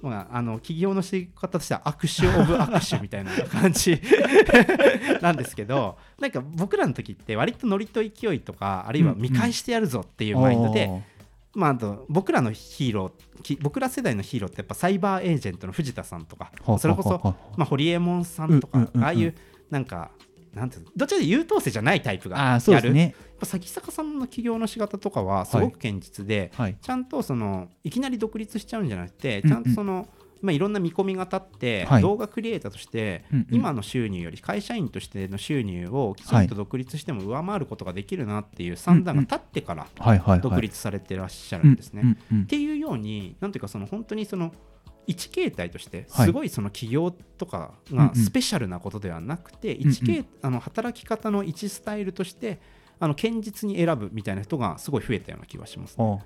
[0.02, 4.00] まあ、あの起業の仕方としては握手オブ握手みたいな感じ
[5.22, 11.02] なんですけどなんか僕らの時って割とノリと勢いとかあるいは見返してやるぞっていうマインドで、おー。
[11.56, 17.20] まあ、あと僕らのヒーローき僕ら世代のヒーローってやっぱサイバーエージェントの藤田さんとかそれこそ
[17.58, 19.04] まあ、堀エモ門さんとか、うんうんうんうん。
[19.04, 19.34] ああいう
[19.72, 20.12] なんか
[20.54, 23.02] なんていうのどっちかというと優等生じゃないタイプがああそうやる、ですね。
[23.04, 26.78] やっぱ先坂さんの起業の仕方とかはすごく堅実で、はい。
[26.82, 29.50] ちゃんとそのいきなり独立しちゃうんじゃなくてうんうん。
[29.50, 30.08] ちゃんとその、
[30.42, 32.02] まあ、いろんな見込みが立って、はい。
[32.02, 33.56] 動画クリエイターとして、うんうん。
[33.56, 40.42] 今の収入より会社員としての収入をきちんと独立しても上回ることができるなっていう算段が立ってからはいはいはい。
[40.42, 42.02] 独立されてらっしゃるんですね。
[42.04, 42.44] うんうんうん。
[42.44, 44.52] っていうようになんていうかその本当にその
[45.08, 46.26] 一形態としてはい。
[46.28, 52.60] すごいその企業とかがスペシャルなことではなくて、一形あの働き方の一スタイルとして
[53.00, 56.24] あの堅実に選ぶみたいな人がすごい増えたような気がします、ね。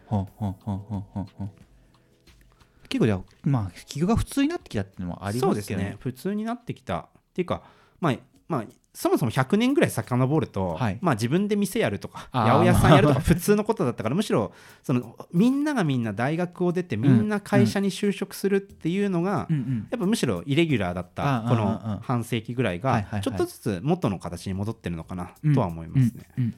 [2.89, 5.97] 結構じゃあまあ企業が普通になってきたっていうのもありそうですすまけどね。
[5.99, 6.99] 普通になってきた。
[6.99, 7.63] っていうか
[8.01, 8.15] まあ
[8.51, 10.97] まあそもそも100年ぐらい遡ると、はい。
[11.01, 14.51] まあ、自分で店やるとか八百屋さんやるとか普通のことだったからむしろ
[14.83, 19.87] そのみんながみんな大学を出てみんな会社に就職するっていうのが、うんうん。
[19.89, 25.55] やっぱむしろイレギュラーだったこの半世紀ぐらいがちょっとずつ元の形に戻ってるのかなうん。
[25.55, 26.53] とは思いますね。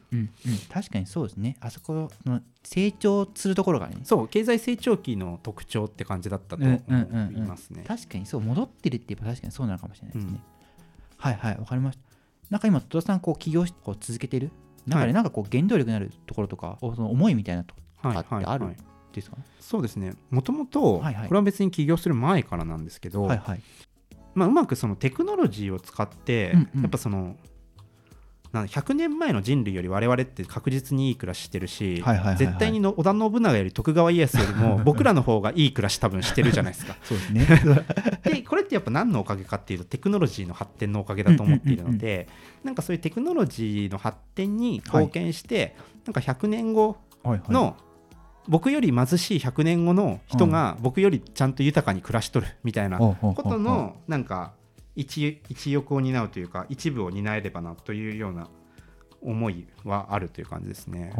[0.71, 1.55] 確かにそうですね。
[1.59, 3.97] あそこの成長するところがね。
[4.03, 7.37] そう経済成長期の特徴って感じだったと思うんうんうんうん。
[7.37, 7.83] いますね。
[7.87, 10.52] 確かにそう戻ってるって言えば確かにそうなのかもしれないですね、うん
[11.23, 12.03] はいはいわかりました。
[12.49, 14.51] なんか今戸田さんこう起業しこう続けてる？
[14.85, 15.07] なんかはい。
[15.07, 18.65] ねなんかこう原動力になるところとかその思いみたいなとはいあってある？
[18.65, 18.77] はい
[19.13, 19.37] ですか？
[19.37, 20.13] ねそうですね。
[20.29, 21.29] もともとこはいはい。
[21.29, 23.61] れは別に起業する前からなんですけど、はいはい。
[24.35, 26.81] まあ、うまくそのテクノロジーを使って、うんうん。
[26.81, 27.35] やっぱその
[28.53, 32.37] なん100年前の人類より我々って確実にいい暮らししてるし、はいはいはいはい。
[32.37, 36.95] 絶対にの織田信長より徳川家康よりも 僕らの方がいい暮らし多分してるじゃないですか。
[37.01, 37.47] そうですね。
[38.23, 42.29] でこれってやっぱ何のおかげかっていうとテクノロジーの発展のおかげだと思っているので、
[42.63, 47.51] なんかそういうテクノロジーの発展に貢献して、なんか100年後はいはい。
[47.51, 47.75] の、
[48.47, 54.53] 僕より貧しい100年後の人が僕よりちゃんと豊かに暮らしとるみたいなことのなんか
[54.95, 58.47] 一一翼を担うというか一部を担えればなというような
[59.21, 61.13] 思いはあるという感じですね。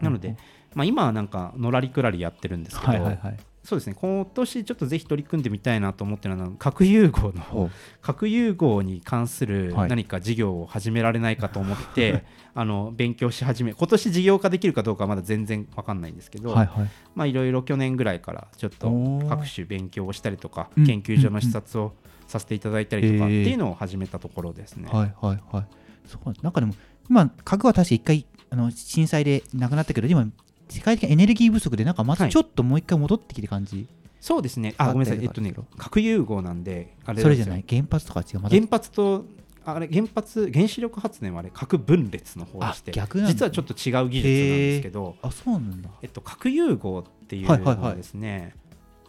[0.00, 0.36] なので、
[0.74, 3.36] まあ、今はなんかのらりくらりやってるんですけど、はいはいはい。
[3.62, 9.90] そうですね今年ちょっとぜひ取り組んでみたいなと思ってるのは核融合の核融合に関するはい。
[9.90, 16.88] 何か事業を始められないかと思って、 あの勉強し始め今年事業化できるかどうかはまだ全然わかんないんですけど、はいはい。
[17.14, 18.90] まあいろいろ去年ぐらいからちょっと
[19.28, 20.86] 各種勉強をしたりとかうん。
[20.86, 21.92] 研究所の視察を
[22.30, 24.88] させていただいたりとかっていうのを始めたところですね。
[24.90, 25.66] はいはいはい。
[26.06, 26.74] そうなんかでも
[27.08, 30.26] 今核は確か一回あの震災でなくなったけど今
[30.68, 32.32] 世界的なエネルギー不足でなんかまたはい。
[32.32, 33.86] ちょっともう一回戻ってきて感じ、
[34.20, 34.74] そうですね。
[34.78, 35.22] あごめんなさい。
[35.22, 37.64] えっとね核融合なんであれそれじゃない？
[37.68, 39.26] 原発とか違うまた原発と
[39.64, 43.32] あれ原発原子力発電はあれ核分裂の方でしてあ逆なんだ。
[43.34, 45.90] 実はちょっと違う技術なんですけど、あそうなんだ。
[46.02, 47.76] えっと、核融合っていうはいはいはい。
[47.76, 48.54] のはですね、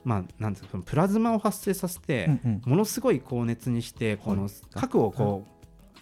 [0.03, 2.71] まあなんですかプラズマを発生させて、うんうん。
[2.71, 5.51] ものすごい高熱にしてこのはい核をこう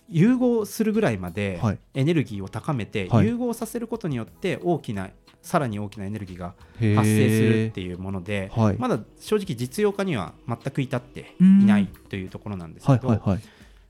[0.10, 1.80] 融合するぐらいまではい。
[1.94, 3.28] エネルギーを高めてはい。
[3.28, 5.10] 融合させることによって大きな
[5.42, 8.78] さらに大きなエネルギーが発生するっていうもので、はい。
[8.78, 13.42] まだ正直実用化には全く至っていないというところなんですけど、はいはいはい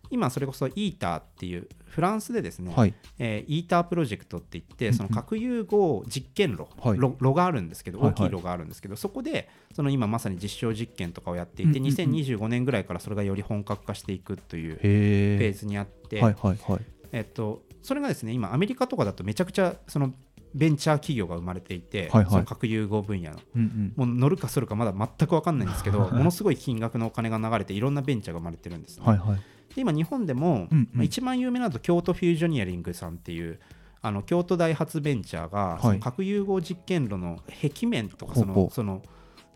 [0.10, 2.94] 今それこそイーターっていうフランスでですね、はい。
[3.18, 8.14] えーイータープロジェクトって言ってうんその核融合実験炉、はい炉炉があるんですけどはいはい。
[8.16, 11.94] 大きい炉があるんですけど、そこでその今まさに実証実験とかをやっていて、うんうんうん。
[11.94, 16.82] 2025年ぐらいからそれがより本格化していくというフェーズにあって、はいはいはい。
[17.12, 20.14] えっと、それがですね今アメリカとかだとめちゃくちゃその
[20.56, 22.32] ベンチャー企業が生まれていて、はいはい。
[22.32, 23.40] その核融合分野の。
[23.56, 24.08] うんうん。
[24.08, 29.06] もう乗るかそるかまだ全く分かんないんですけど ものすごい金額のお金が流れていろんなベンチャーが生まれてるんですね。
[29.06, 29.40] はいはい
[29.80, 30.90] で今日本でも、うんうん。
[30.94, 33.60] まあ一番有名なのは京都フュージョニアリングさんっていう
[34.02, 35.82] あの京都大発ベンチャーが、い。
[35.82, 39.02] その核融合実験炉の壁面とかそのその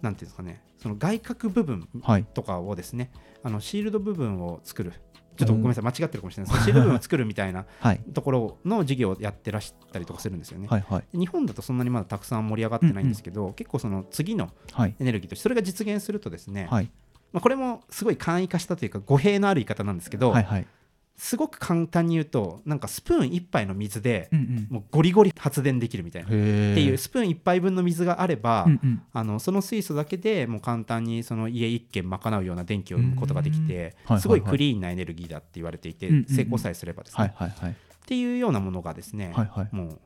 [0.01, 2.25] なんていうんですかねその外郭部分はい。
[2.25, 3.11] とかをですね
[3.43, 4.93] あのシールド部分を作る。
[5.35, 7.99] ちょっとごめんなさい間違ってるかもしれないですけど シールド部分を作るみたいなはい。
[8.13, 10.67] ところの事業をやってらしたりとかするんですよね。
[10.67, 11.17] はいはい。
[11.17, 14.95] 日本だとそんなにまだたくさん盛り上がってないんですけど、結構その次のはい。
[14.99, 16.91] エネルギーとしてそれが実現するとですね、はい
[17.33, 20.67] まあ、これもすごい簡易化したというか語弊のある言い方なんですけど、はいはい。
[21.15, 24.67] すごく簡単に言うとなんかスプーン1杯の水でうんうん。
[24.69, 29.01] もうゴリゴリ発電できるみたいな、っへえていうスプーン1杯分の水があれば、うんうん。
[29.11, 36.35] あのその水素だけでもう簡単にその家1軒賄うような電気を生むことができてすごいクリーンなエネルギーだって言われていてうんうんうん。
[36.35, 39.69] 成功さえすればですね、っていうようなものがですね、はいはい。
[39.75, 39.99] もう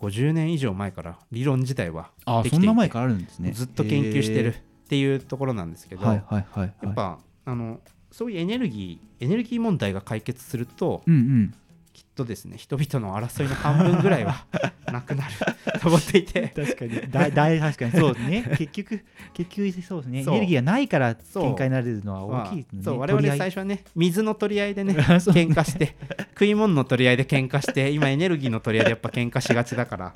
[0.00, 3.52] 50年以上前から理論自体はあできていてそんな前からあるんですね。
[3.52, 6.74] ずっと研究してるっへていうところなんですけど、ーはいはいはいはい。
[6.82, 11.54] やっぱあのそういうエネルギーエネルギー問題が解決するとうんうん。
[11.92, 14.46] きっとですね人々の争いの半分ぐらいは
[14.90, 15.32] なくなる
[15.80, 16.52] と思っていて。
[16.54, 17.10] 確かに。
[17.10, 17.92] だだい確かに。
[17.92, 18.44] そうですね。
[18.56, 20.20] 結局結局そうですね。
[20.20, 22.82] エネルギーがないからそう限界になれるのはまあ大きいですね。
[22.82, 22.98] そう。
[22.98, 25.94] 我々最初はね水の取り合いでね初喧嘩して
[26.30, 30.14] 食い物の取り合いで喧嘩して今エネルギーの取り合いでやっぱ喧嘩しがちだから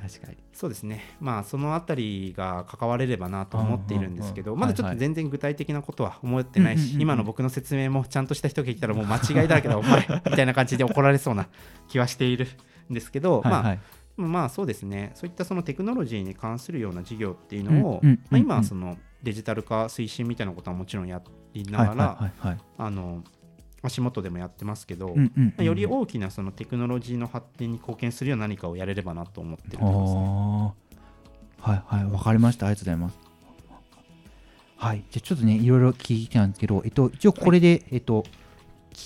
[0.00, 0.38] 確かに。
[0.52, 1.02] そうですね。
[1.20, 11.48] まあそのあたりが関われればなと思っているんですけどまだちょっと全然具体的なことは思ってないし今の僕の説明もちゃんとした人が言ったらもう間違いだらけだお前みたいな感じで怒られそうな
[11.88, 12.48] 気はしている
[12.90, 13.78] んですけど まあ
[14.16, 15.12] まあそうですね。
[15.14, 21.22] そういったそのテクノロジーに関するような事業っていうのを、まあ、今はそのデジタル化推進みたいなことはもちろんや
[21.54, 22.32] りながら、
[22.78, 23.22] あの
[23.82, 29.88] 足元でもやってますけど、うんうんより大きなそのテクノロジーの発展に貢献するような何かをやれればなと思ってるんですね。
[31.60, 32.66] はいはいわかりました。
[32.66, 33.18] ありがとうございます。
[34.76, 35.04] はい。
[35.10, 38.24] じゃあちょっとねいろいろ聞いてたんですけどえっと一応これで、えっと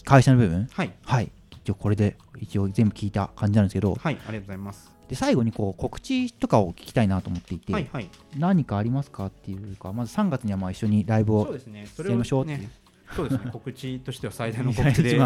[0.05, 0.69] 会社の部分？
[0.73, 1.31] はい、はい。
[1.65, 4.93] 一応これで一応全部聞いた感じなんですけどはい、ありがとうございます。
[5.09, 8.09] で最後にこう告知とかを聞きたいなと思っていて、はい、はい。
[8.37, 11.87] 何かありますかっていうかまず3月にはまあ一緒にライブをそうですね。
[11.87, 12.59] それをやりましょうっていう。
[12.59, 12.71] ね、
[13.15, 13.51] そうですね。
[13.53, 15.19] 告知としては最大の 告知で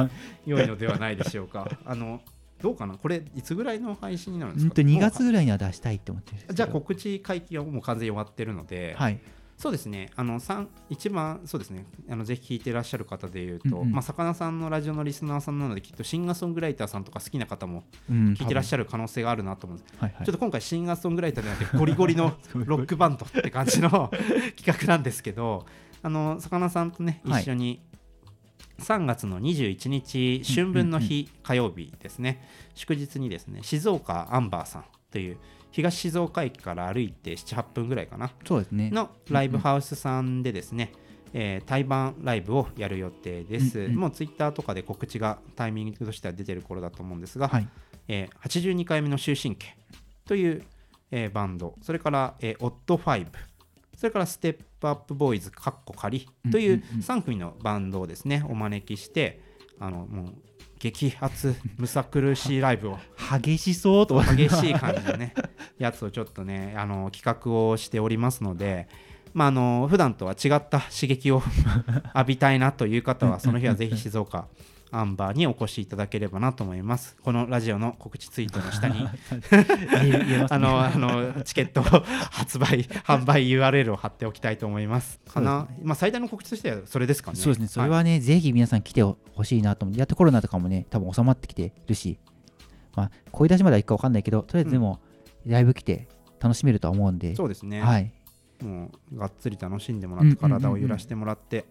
[0.44, 1.68] 良いのではないでしょうか。
[1.84, 2.20] あの
[2.60, 2.94] どうかな？
[2.94, 4.70] これいつぐらいの配信になるんですか？
[4.70, 9.18] うんと2月もぐらいには出したいって思ってるじゃあ告知会期はもう完全に終わってるので、はい。
[9.58, 13.92] そうですね、あの三一番そうですね、あのぜひ聞いてらっしゃる方でいうと、うんうん。
[13.92, 19.92] まあ、魚さんのラジオのリスナーさんなので、きっとシンガーソングライターさんとか好きな方もうん聞いてらっしゃゃる可能性があるなと思うんです。
[19.94, 24.10] る、はいはい、ちょっと今回、シンガーソングライターじゃなくて、ゴリゴリのロックバンドって感じの
[24.58, 25.64] 企画なんですけど、
[26.02, 27.42] あの魚さんとね、はい。
[27.42, 27.80] 一緒に
[28.78, 35.38] 3月の21日、春分の日、火曜日ですね、祝日にですね、静岡アンバーさんという、
[35.70, 38.30] 東静岡駅から歩いて7、8分ぐらいかな。
[38.44, 38.90] そうですね。
[38.90, 40.92] のライブハウスさんでですね、
[41.32, 43.80] えー対バンライブをやる予定です。
[43.80, 43.96] うんうん。
[43.96, 47.68] もうツイッターとかで告知がタイミングとしては出てる頃だと思うんですが、はい。
[48.08, 49.76] えー82回目の終身刑
[50.26, 50.62] という、
[51.10, 53.30] えーバンド、それから、えー、オッドファイブ
[53.96, 56.96] それからステップアップボーイズかっこ仮といううんうん。
[56.96, 59.40] うん3組のバンドをですねお招きして
[59.78, 60.34] あのもう
[60.78, 62.98] 激アツむさ苦しいライブを。
[63.42, 64.20] 激しそうと。
[64.22, 65.34] 激しい感じのね
[65.78, 68.88] やつをちょっとねあの企画をしておりますので
[69.32, 71.42] まああの普段とは違った刺激を
[72.14, 74.48] 浴びたいなという方はその日はぜひ静岡
[74.90, 77.16] アンバーにお越しいただければなと思います。
[77.22, 79.06] このラジオの告知ツイートの下に。
[80.50, 85.20] あのあのチケット発売 販売 URL を貼っておきたいと思います。
[85.28, 87.36] かな、まあ最大の告知としてはそれですかね。
[87.36, 92.18] そうですね、それはね、ぜひ皆さん来てほしいなと思って、やっとコロナとかもね、多分収まってきてるし、
[92.94, 95.00] まあ、声出しまではいくか分かんないけど、とりあえずでも、
[95.44, 96.08] ライブ来て
[96.40, 98.12] 楽しめるとは思うんで、そうですね、はい。
[98.62, 101.64] もうがっつり楽しんでもらって体を揺らしてもらって、いや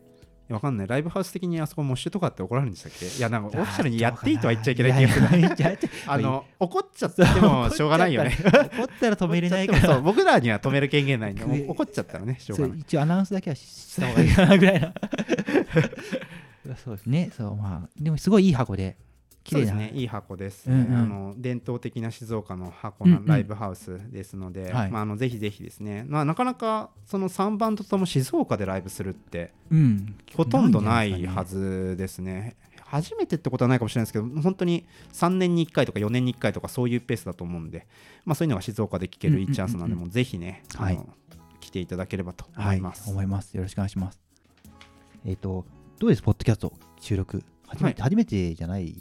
[0.50, 0.88] わかんない。
[0.88, 3.08] ライブハウス的にあそこモッシュとかって怒られるんでしたっけ？
[3.08, 5.90] いやなんかオフィシャルにやっていいとは言っちゃいけない気がする。
[6.08, 8.38] あの怒っちゃってもしょうがないよね。
[8.44, 12.80] 怒ったら止めれないから、 僕らには止める権限ないんで 怒っちゃったらねしょうがない。
[12.80, 14.94] 一応アナウンスだけはした方がいいかなぐらいな。
[16.84, 19.05] そうですね、そう、まあ、でもすごいいい箱で、綺
[19.46, 19.62] そう。
[19.62, 30.16] ですねいい箱です、うんうんあの伝統的な静岡の箱のライブハウスですので、はいまあ、あのぜひぜひですね、まあ、なかなかその3バンドとも静岡でライブするってうん。
[30.36, 32.56] ほとんどないはずですね。
[32.86, 37.88] 初めてってことはないかもしれないですけど、本当に3年に1回とか4年に1回とかそういうペースだと思うんで、
[38.26, 41.00] まあ、そういうのが静岡で聞けるいいチャンスなんで、うんうんうんもうぜひね、はい
[41.66, 43.10] 来ていただければと思はいいます。
[43.10, 43.56] 思います。
[43.56, 44.20] よろしくお願いします。
[45.26, 45.66] えっ、と、
[45.98, 47.44] どうです、ポッドキャスト収録？
[47.68, 48.96] 初めて、初めてじゃない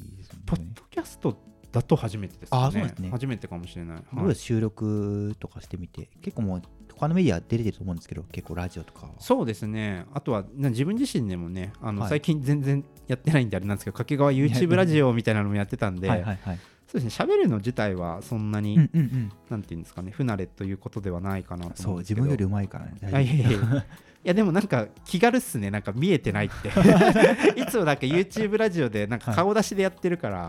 [0.47, 0.61] ポッ。
[0.75, 1.37] ドキャスト
[1.73, 2.59] だと初めてですね。
[2.59, 3.97] あそうですね初めてかもしれない。
[3.97, 6.09] はいどうです、収録とかしてみて。
[6.23, 6.63] 結構もう、
[6.95, 9.13] 他のメディア出れてると思うんですけど、結構ラジオとかは。
[9.19, 16.59] そうですね、あとはな自分自身でもね、あのはい最近全然やってないんであれなんですけど、掛川 YouTube ラジオみたいなのもやってたんで、はいはいはい。
[16.95, 19.33] そうですね、喋るの自体はそんなに、うんうんうん。
[19.51, 21.99] なんていうんですかね、不慣れということではないかなとそう。
[21.99, 22.93] 自分よりうまいからね。
[22.95, 26.69] い丈やいやいやいやでもなんか気軽っすねなんか見えてないって
[27.61, 30.49] いつもなんか YouTube ラジオでなんか顔出しでやってるから。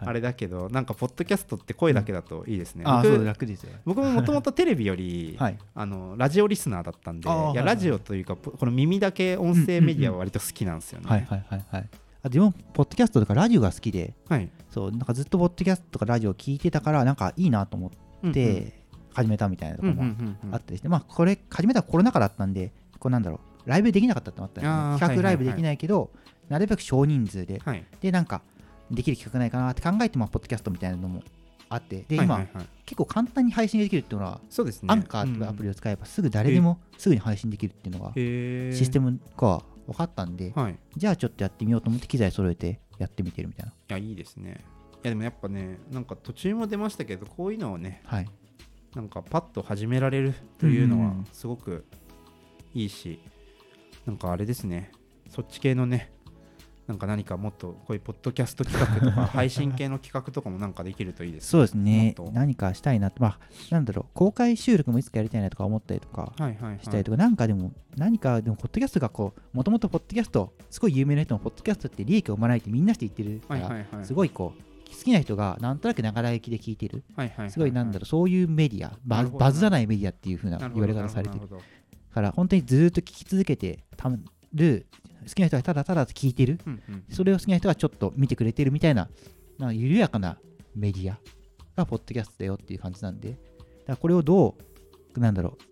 [0.00, 3.72] あれだけどなんかポッドキャストって声だけだといいですね、あー、そう僕楽ですよ。
[3.84, 5.58] 僕ももともとテレビより、 はい。
[5.74, 11.88] あのラジオリスナーだったんでいやラジオというかぽこの耳だけ音声メディアは割と好きなんですよね、はいはいはいはい。
[12.22, 14.48] あでも、ポッドキャストとかラジオが好きで、はい。
[14.70, 17.90] そう、なんかずっとポッドキャストとかラジオ聞いてたから、なんかいいなと思
[18.22, 18.80] うんって
[19.14, 20.04] 始めたみたいなところも
[20.52, 24.98] あったりして、まあ、これ、始めたのコロナ禍だったんで、こうなんだろう、ライブできなかったってあったんですね。
[25.00, 26.10] 企画ライブできないけど、
[26.48, 27.84] なるべく少人数で、はい。
[28.00, 28.42] で、なんか、
[28.90, 31.22] できる企画ないかなって考えて、まあ、ポッドキャストみたいなのも
[31.68, 32.46] あって、で、今、
[32.84, 34.88] 結構簡単に配信できるっていうのは、そうですね。
[34.90, 43.72] アンカーというアプリを使えば、すぐ誰でもすぐに配信できるっていうのが、システムが分かったんで、はいいじゃあちょっとやってみようと思って、機材揃えてやってみてるみたいな。
[43.88, 44.64] やいいですね
[45.02, 48.28] いやでもやっぱねなんか途中も出ましたけどこういうのをねはい。
[48.94, 51.84] なんかパッと始められるというのはうんうんうんすごく
[52.74, 53.20] いいし、
[54.06, 54.92] なんかあれですね
[55.28, 56.12] そっち系のね
[56.90, 62.16] なんか何かもっとこういうポッドキャスト企画とか配信系の企画とかもなんかできるといいですそうですね。
[62.32, 63.22] 何かしたいなと。
[63.22, 63.38] まあ
[63.70, 64.12] なんだろう。
[64.12, 66.78] 公開収録もいつかやりたいなとか思ったりとかはいはいはい。
[66.82, 74.04] したりとか、なんかでも何かでもポッドキャストがこうもともとポッドキャストすごい有名な人もポッドキャストって利益を生まないってみんなして言ってるかはいら、はいはい。
[74.04, 77.04] すごいこう好きな人がなんとなくながら聞きで聞いてる。
[77.14, 78.06] はいはいはいすごいなんだろう。
[78.06, 81.46] そういうメディアババズらないメディアっていう風なな言われ方されてる
[82.12, 84.10] から本当にずーっと聞き続けてた
[84.52, 84.86] る
[85.26, 86.58] 好きな人がただただ聞いてる。
[86.66, 87.04] うんうん。
[87.10, 89.08] それを好きな人がちょっと見てくれてるみたいな、
[89.58, 90.38] なんか緩やかな
[90.74, 91.18] メディア
[91.76, 93.38] がポッドキャストだよっていう感じなんで、だか
[93.88, 94.56] らこれをど
[95.16, 95.62] う、なんだろう、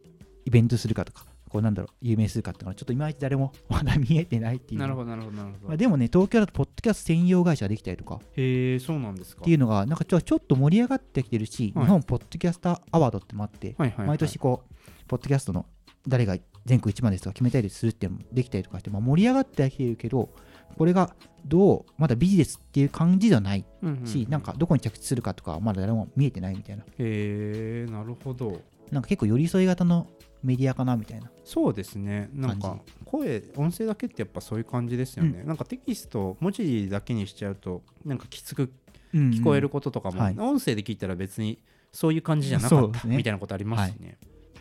[0.47, 4.81] イベントするかとか、こうなんだろう、有名するかっていうのは、ちょっといまいち誰もまだ見えてないっていう。
[4.81, 5.69] なるほどなるほどなるほど。
[5.69, 8.21] まあ、でもね、東京だとポッドキャスト専用会社ができたりとか。
[8.37, 9.43] へえそうなんですか。
[9.43, 14.07] っていうのが、なんかちょちょっと盛り上がってきてるし、はい日本ポッドキャスターアワードってのもあって、はいはいはい。
[14.09, 14.75] 毎年こう、
[15.07, 15.67] ポッドキャストの
[16.07, 16.37] 誰が
[16.69, 20.29] 全国一番ですとか決めたりするっていうのもできたりとかして、まあ、盛り上がってはきてるけど、
[20.77, 21.15] これが
[21.47, 28.61] どう、まだビジネスっていう感じではないうんうんし、なんかどこに着地するかとかはまだ誰も見えてないみたいな、へえなるほど。
[28.93, 30.07] なんか結構寄り添い型の
[30.43, 31.31] メディアかなみたいな。
[31.45, 32.31] そうですね。
[32.33, 38.71] なんか感声音声だけってやっぱそういう感じですよね、なんかテキスト文字だけにしちゃうとなんかきつく
[39.15, 40.39] 聞こえることとかも、はい。
[40.39, 41.59] 音声で聞いたら別に
[41.93, 43.17] そういう感じじゃなかった、ね。
[43.17, 44.19] みたいなことありますしね、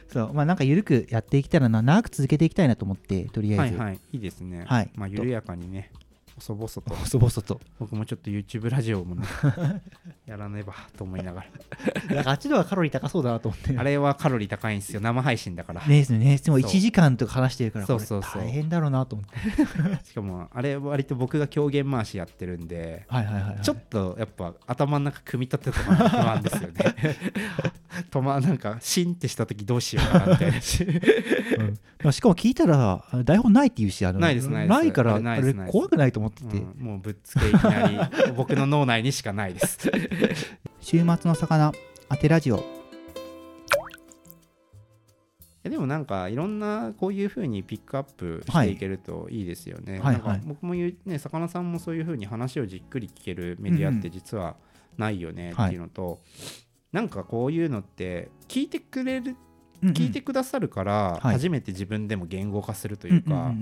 [0.10, 4.00] そう、まあなんか緩くやっていきたらな、長く続けていきたいなと思って、とりあえず、はいはい。
[4.14, 4.92] いいですね、はい。
[4.96, 5.92] まあ緩やかにね
[6.40, 6.82] 細々と。
[6.96, 7.60] 細々と。
[7.80, 9.26] 僕もちょっと YouTube ラジオもね
[10.28, 11.44] やらねばと思いなが
[12.14, 13.74] なんかあっちの方がカロリー高そうだなと思って。
[13.74, 15.00] らあれはカロリー高いんですよ。
[15.00, 16.38] 生配信だから、ねですね。
[16.38, 16.70] でもそう。
[16.70, 18.42] 1時間とか話してるから、そうそうそう。
[18.42, 20.06] 大変だろうなと思って。
[20.06, 23.62] しかもあれ割と僕が狂言回しやってるんではいはいはいはい。
[23.62, 27.18] ちょっとやっぱ頭の中組み立てとか不安ですよね。
[28.12, 30.58] とまなんかシンってした時どうしようかなみたいな
[32.06, 32.12] うん。
[32.14, 34.92] しかも聞いたらあ台本ないって言うしあのないですないです。
[34.92, 35.74] からあれないあれですないです。
[35.74, 37.98] 怖くないと思ってて、うんもうぶっつけいきなり
[38.36, 39.90] 僕の脳内にしかないです。
[40.80, 41.72] 週末の魚
[42.10, 42.78] 当てラジオ。
[45.68, 50.00] やでもなんかいろんなこういうふうにピックアップしていけるといいですよね。
[50.00, 50.42] なんかはいはい。
[50.46, 54.56] 僕も言うね魚さんもそういうふうに話をじっくり聞けるメディアって実は
[54.98, 56.22] ないよねっていうのと、
[56.92, 59.36] なんかこういうのって聞いてくれる
[59.84, 61.34] 聞いてくださるからはい。
[61.34, 63.54] 初めて自分でも言語化するとというか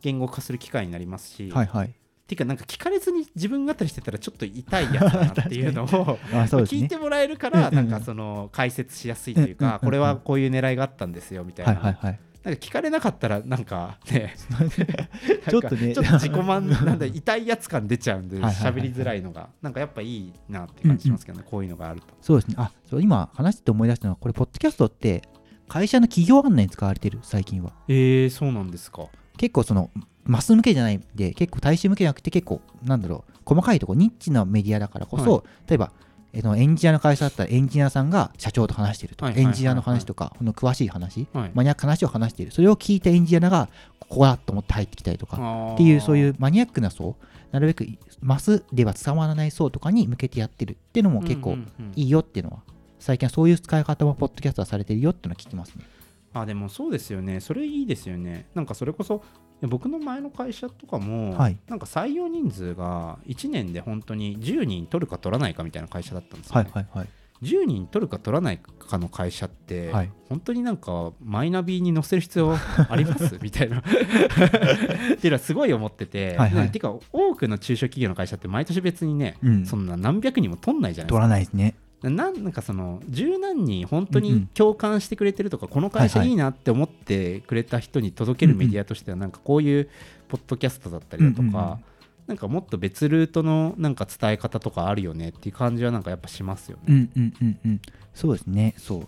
[0.00, 1.94] 言語化する機会になりますし、はいはい
[2.30, 5.86] ていうかなんか聞かれずに自分語りしてたらちょっと痛いやつだなっていうのを
[6.32, 6.46] ね。
[6.64, 11.74] 聞いてもらえるからなんかその解説しやすいというかこれはこういう狙いがあったんですよみたいな。
[11.74, 12.20] はいはいはい。
[12.44, 14.34] なんか聞かれなかったらなんかね
[15.46, 19.50] ちょっとねちょっと自己満なんだ痛いやつ感出ちゃうんで喋りづらいのが。
[19.60, 22.06] なんかやっぱいいなって感じしますけどねこういうのがあると。
[22.20, 22.54] そうですね。
[22.58, 25.22] あそう今話してて思い出したのはこれポッドキャストって
[25.68, 27.72] 会社の企業案内に使われてる最近は。
[27.88, 29.06] えー、そうなんですか。
[29.36, 29.90] 結構その
[30.24, 35.92] マス向けじゃないんで結構大衆向けじゃなくて結構なんだろう細かいとこニッチなメディアだからこそ、は例えば
[36.32, 41.50] えのエンジニアの会社だったらエンジニアさんが社長と話してるとか、エンジニアの話とかこの詳しい話、はい。
[41.54, 42.52] マニアックな話を話している。
[42.52, 43.68] それを聞いたエンジニアが
[43.98, 47.16] ここだと思って入ってきたりとかっっていうそういうマニアックな層
[47.52, 47.86] なるべく
[48.20, 51.56] マスでは伝わらない層とかに向けてやってるっていうのも結構
[51.96, 52.62] いいよっていうのは
[52.98, 55.84] 最近はそういう使い方もポッドキャストはされてるよっていうのを聞きますね。
[56.32, 57.40] あでもそうですよね。
[57.40, 58.46] それいいですよね。
[58.54, 59.22] なんかそれこそ
[59.66, 61.58] 僕の前の会社とかも、はい。
[61.68, 66.70] なんか採用人数が1年で本当に10人取るか取らないかみたいな会社だったんですよ、ね。
[66.72, 67.08] はいはいはい。
[67.42, 70.10] 10人取るか取らないかの会社って、はい。
[70.28, 73.38] 本当になんかマイナビに載せる必要あります？
[73.40, 73.78] みたいな。
[73.78, 76.70] っていうのはすごい思ってて、はいはい。
[76.70, 79.66] てか多くの中小企業の会社って毎年別にね、うん。
[79.66, 89.88] そんな何百人も取んないじゃないです取からないですねなんなんかその十何人本当に共感してくれてるとか、この会社はいはいなって思ってくれた人に届けるメディアとしてはなんかこういう
[90.28, 91.78] ポッドキャストだったりだとか、
[92.26, 96.82] なんかもっと別ルートのなんか伝え方とかあるよねっていう感じはなんかやっぱしますよね。
[96.88, 97.80] うんうんうんうん。
[98.14, 98.74] そうですね。
[98.78, 99.06] そう。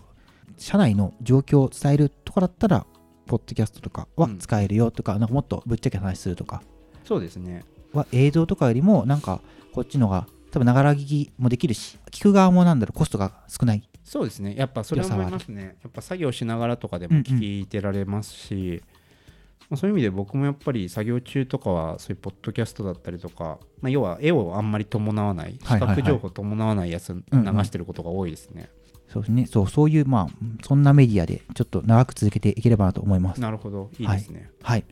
[0.57, 2.85] 社内の状況を伝えるとかだったら
[3.25, 4.37] ポッドキャストとかはうん。
[4.37, 6.61] 使えるよとか、なんかもっとぶっちゃけ話するとか。
[7.05, 7.63] そうですね。
[7.93, 9.39] は映像とかよりもなんか
[9.71, 14.53] こっちのが多分ながら聞きもできるし聞く側もなんだろうコストが少ないそうですね。
[14.55, 15.77] やっぱそれは思いますね。
[15.81, 18.83] やっぱ作業しながらとかでも聞いてられますし、
[19.69, 28.69] まあそういう意味で僕もやっぱり作業中とかはそういうポッドキャストだったりとか、まあ、要は絵をあんまり伴わない、視はいはいはい覚情報伴わないやつ流うんうんしてることが多いですね。
[29.07, 33.89] そうですねそうそういうまあそんなメディアでちょっと長く続けていければなと思いますなるほど。
[33.97, 34.51] いいですね。
[34.61, 34.83] はい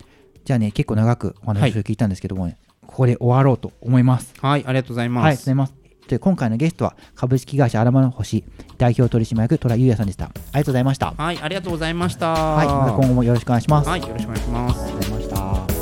[0.46, 2.58] じゃあね結構長くお話を聞いたんですけどもね、
[2.92, 5.24] ここで終わろうと思いますはい、ありがとうございます。
[5.24, 5.74] はい、ありがとうございます。
[6.08, 8.44] で今回のゲストは株式会社アラマの星
[8.78, 10.26] 代表取締役虎優也さんでした。
[10.26, 11.14] ありがとうございました。
[11.18, 12.34] はい、ありがとうございました。
[12.34, 13.88] はい、また今後もよろしくお願いします。
[13.88, 14.84] はい、よろしくお願いします。
[14.84, 15.82] ありがとうございました。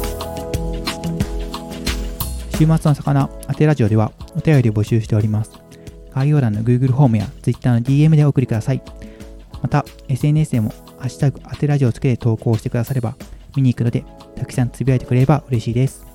[2.52, 5.52] 週末の魚当てラジオではお便りを募集しております。
[6.14, 8.84] 概要欄の Google フォームや Twitter の DM でお送りください。
[9.64, 13.16] また、SNS でもハッシュタグ当てラジオをつけて投稿してくだされば
[13.56, 14.06] 見に行くので、
[14.36, 16.09] たくさんつぶやいてくれれば嬉しいです。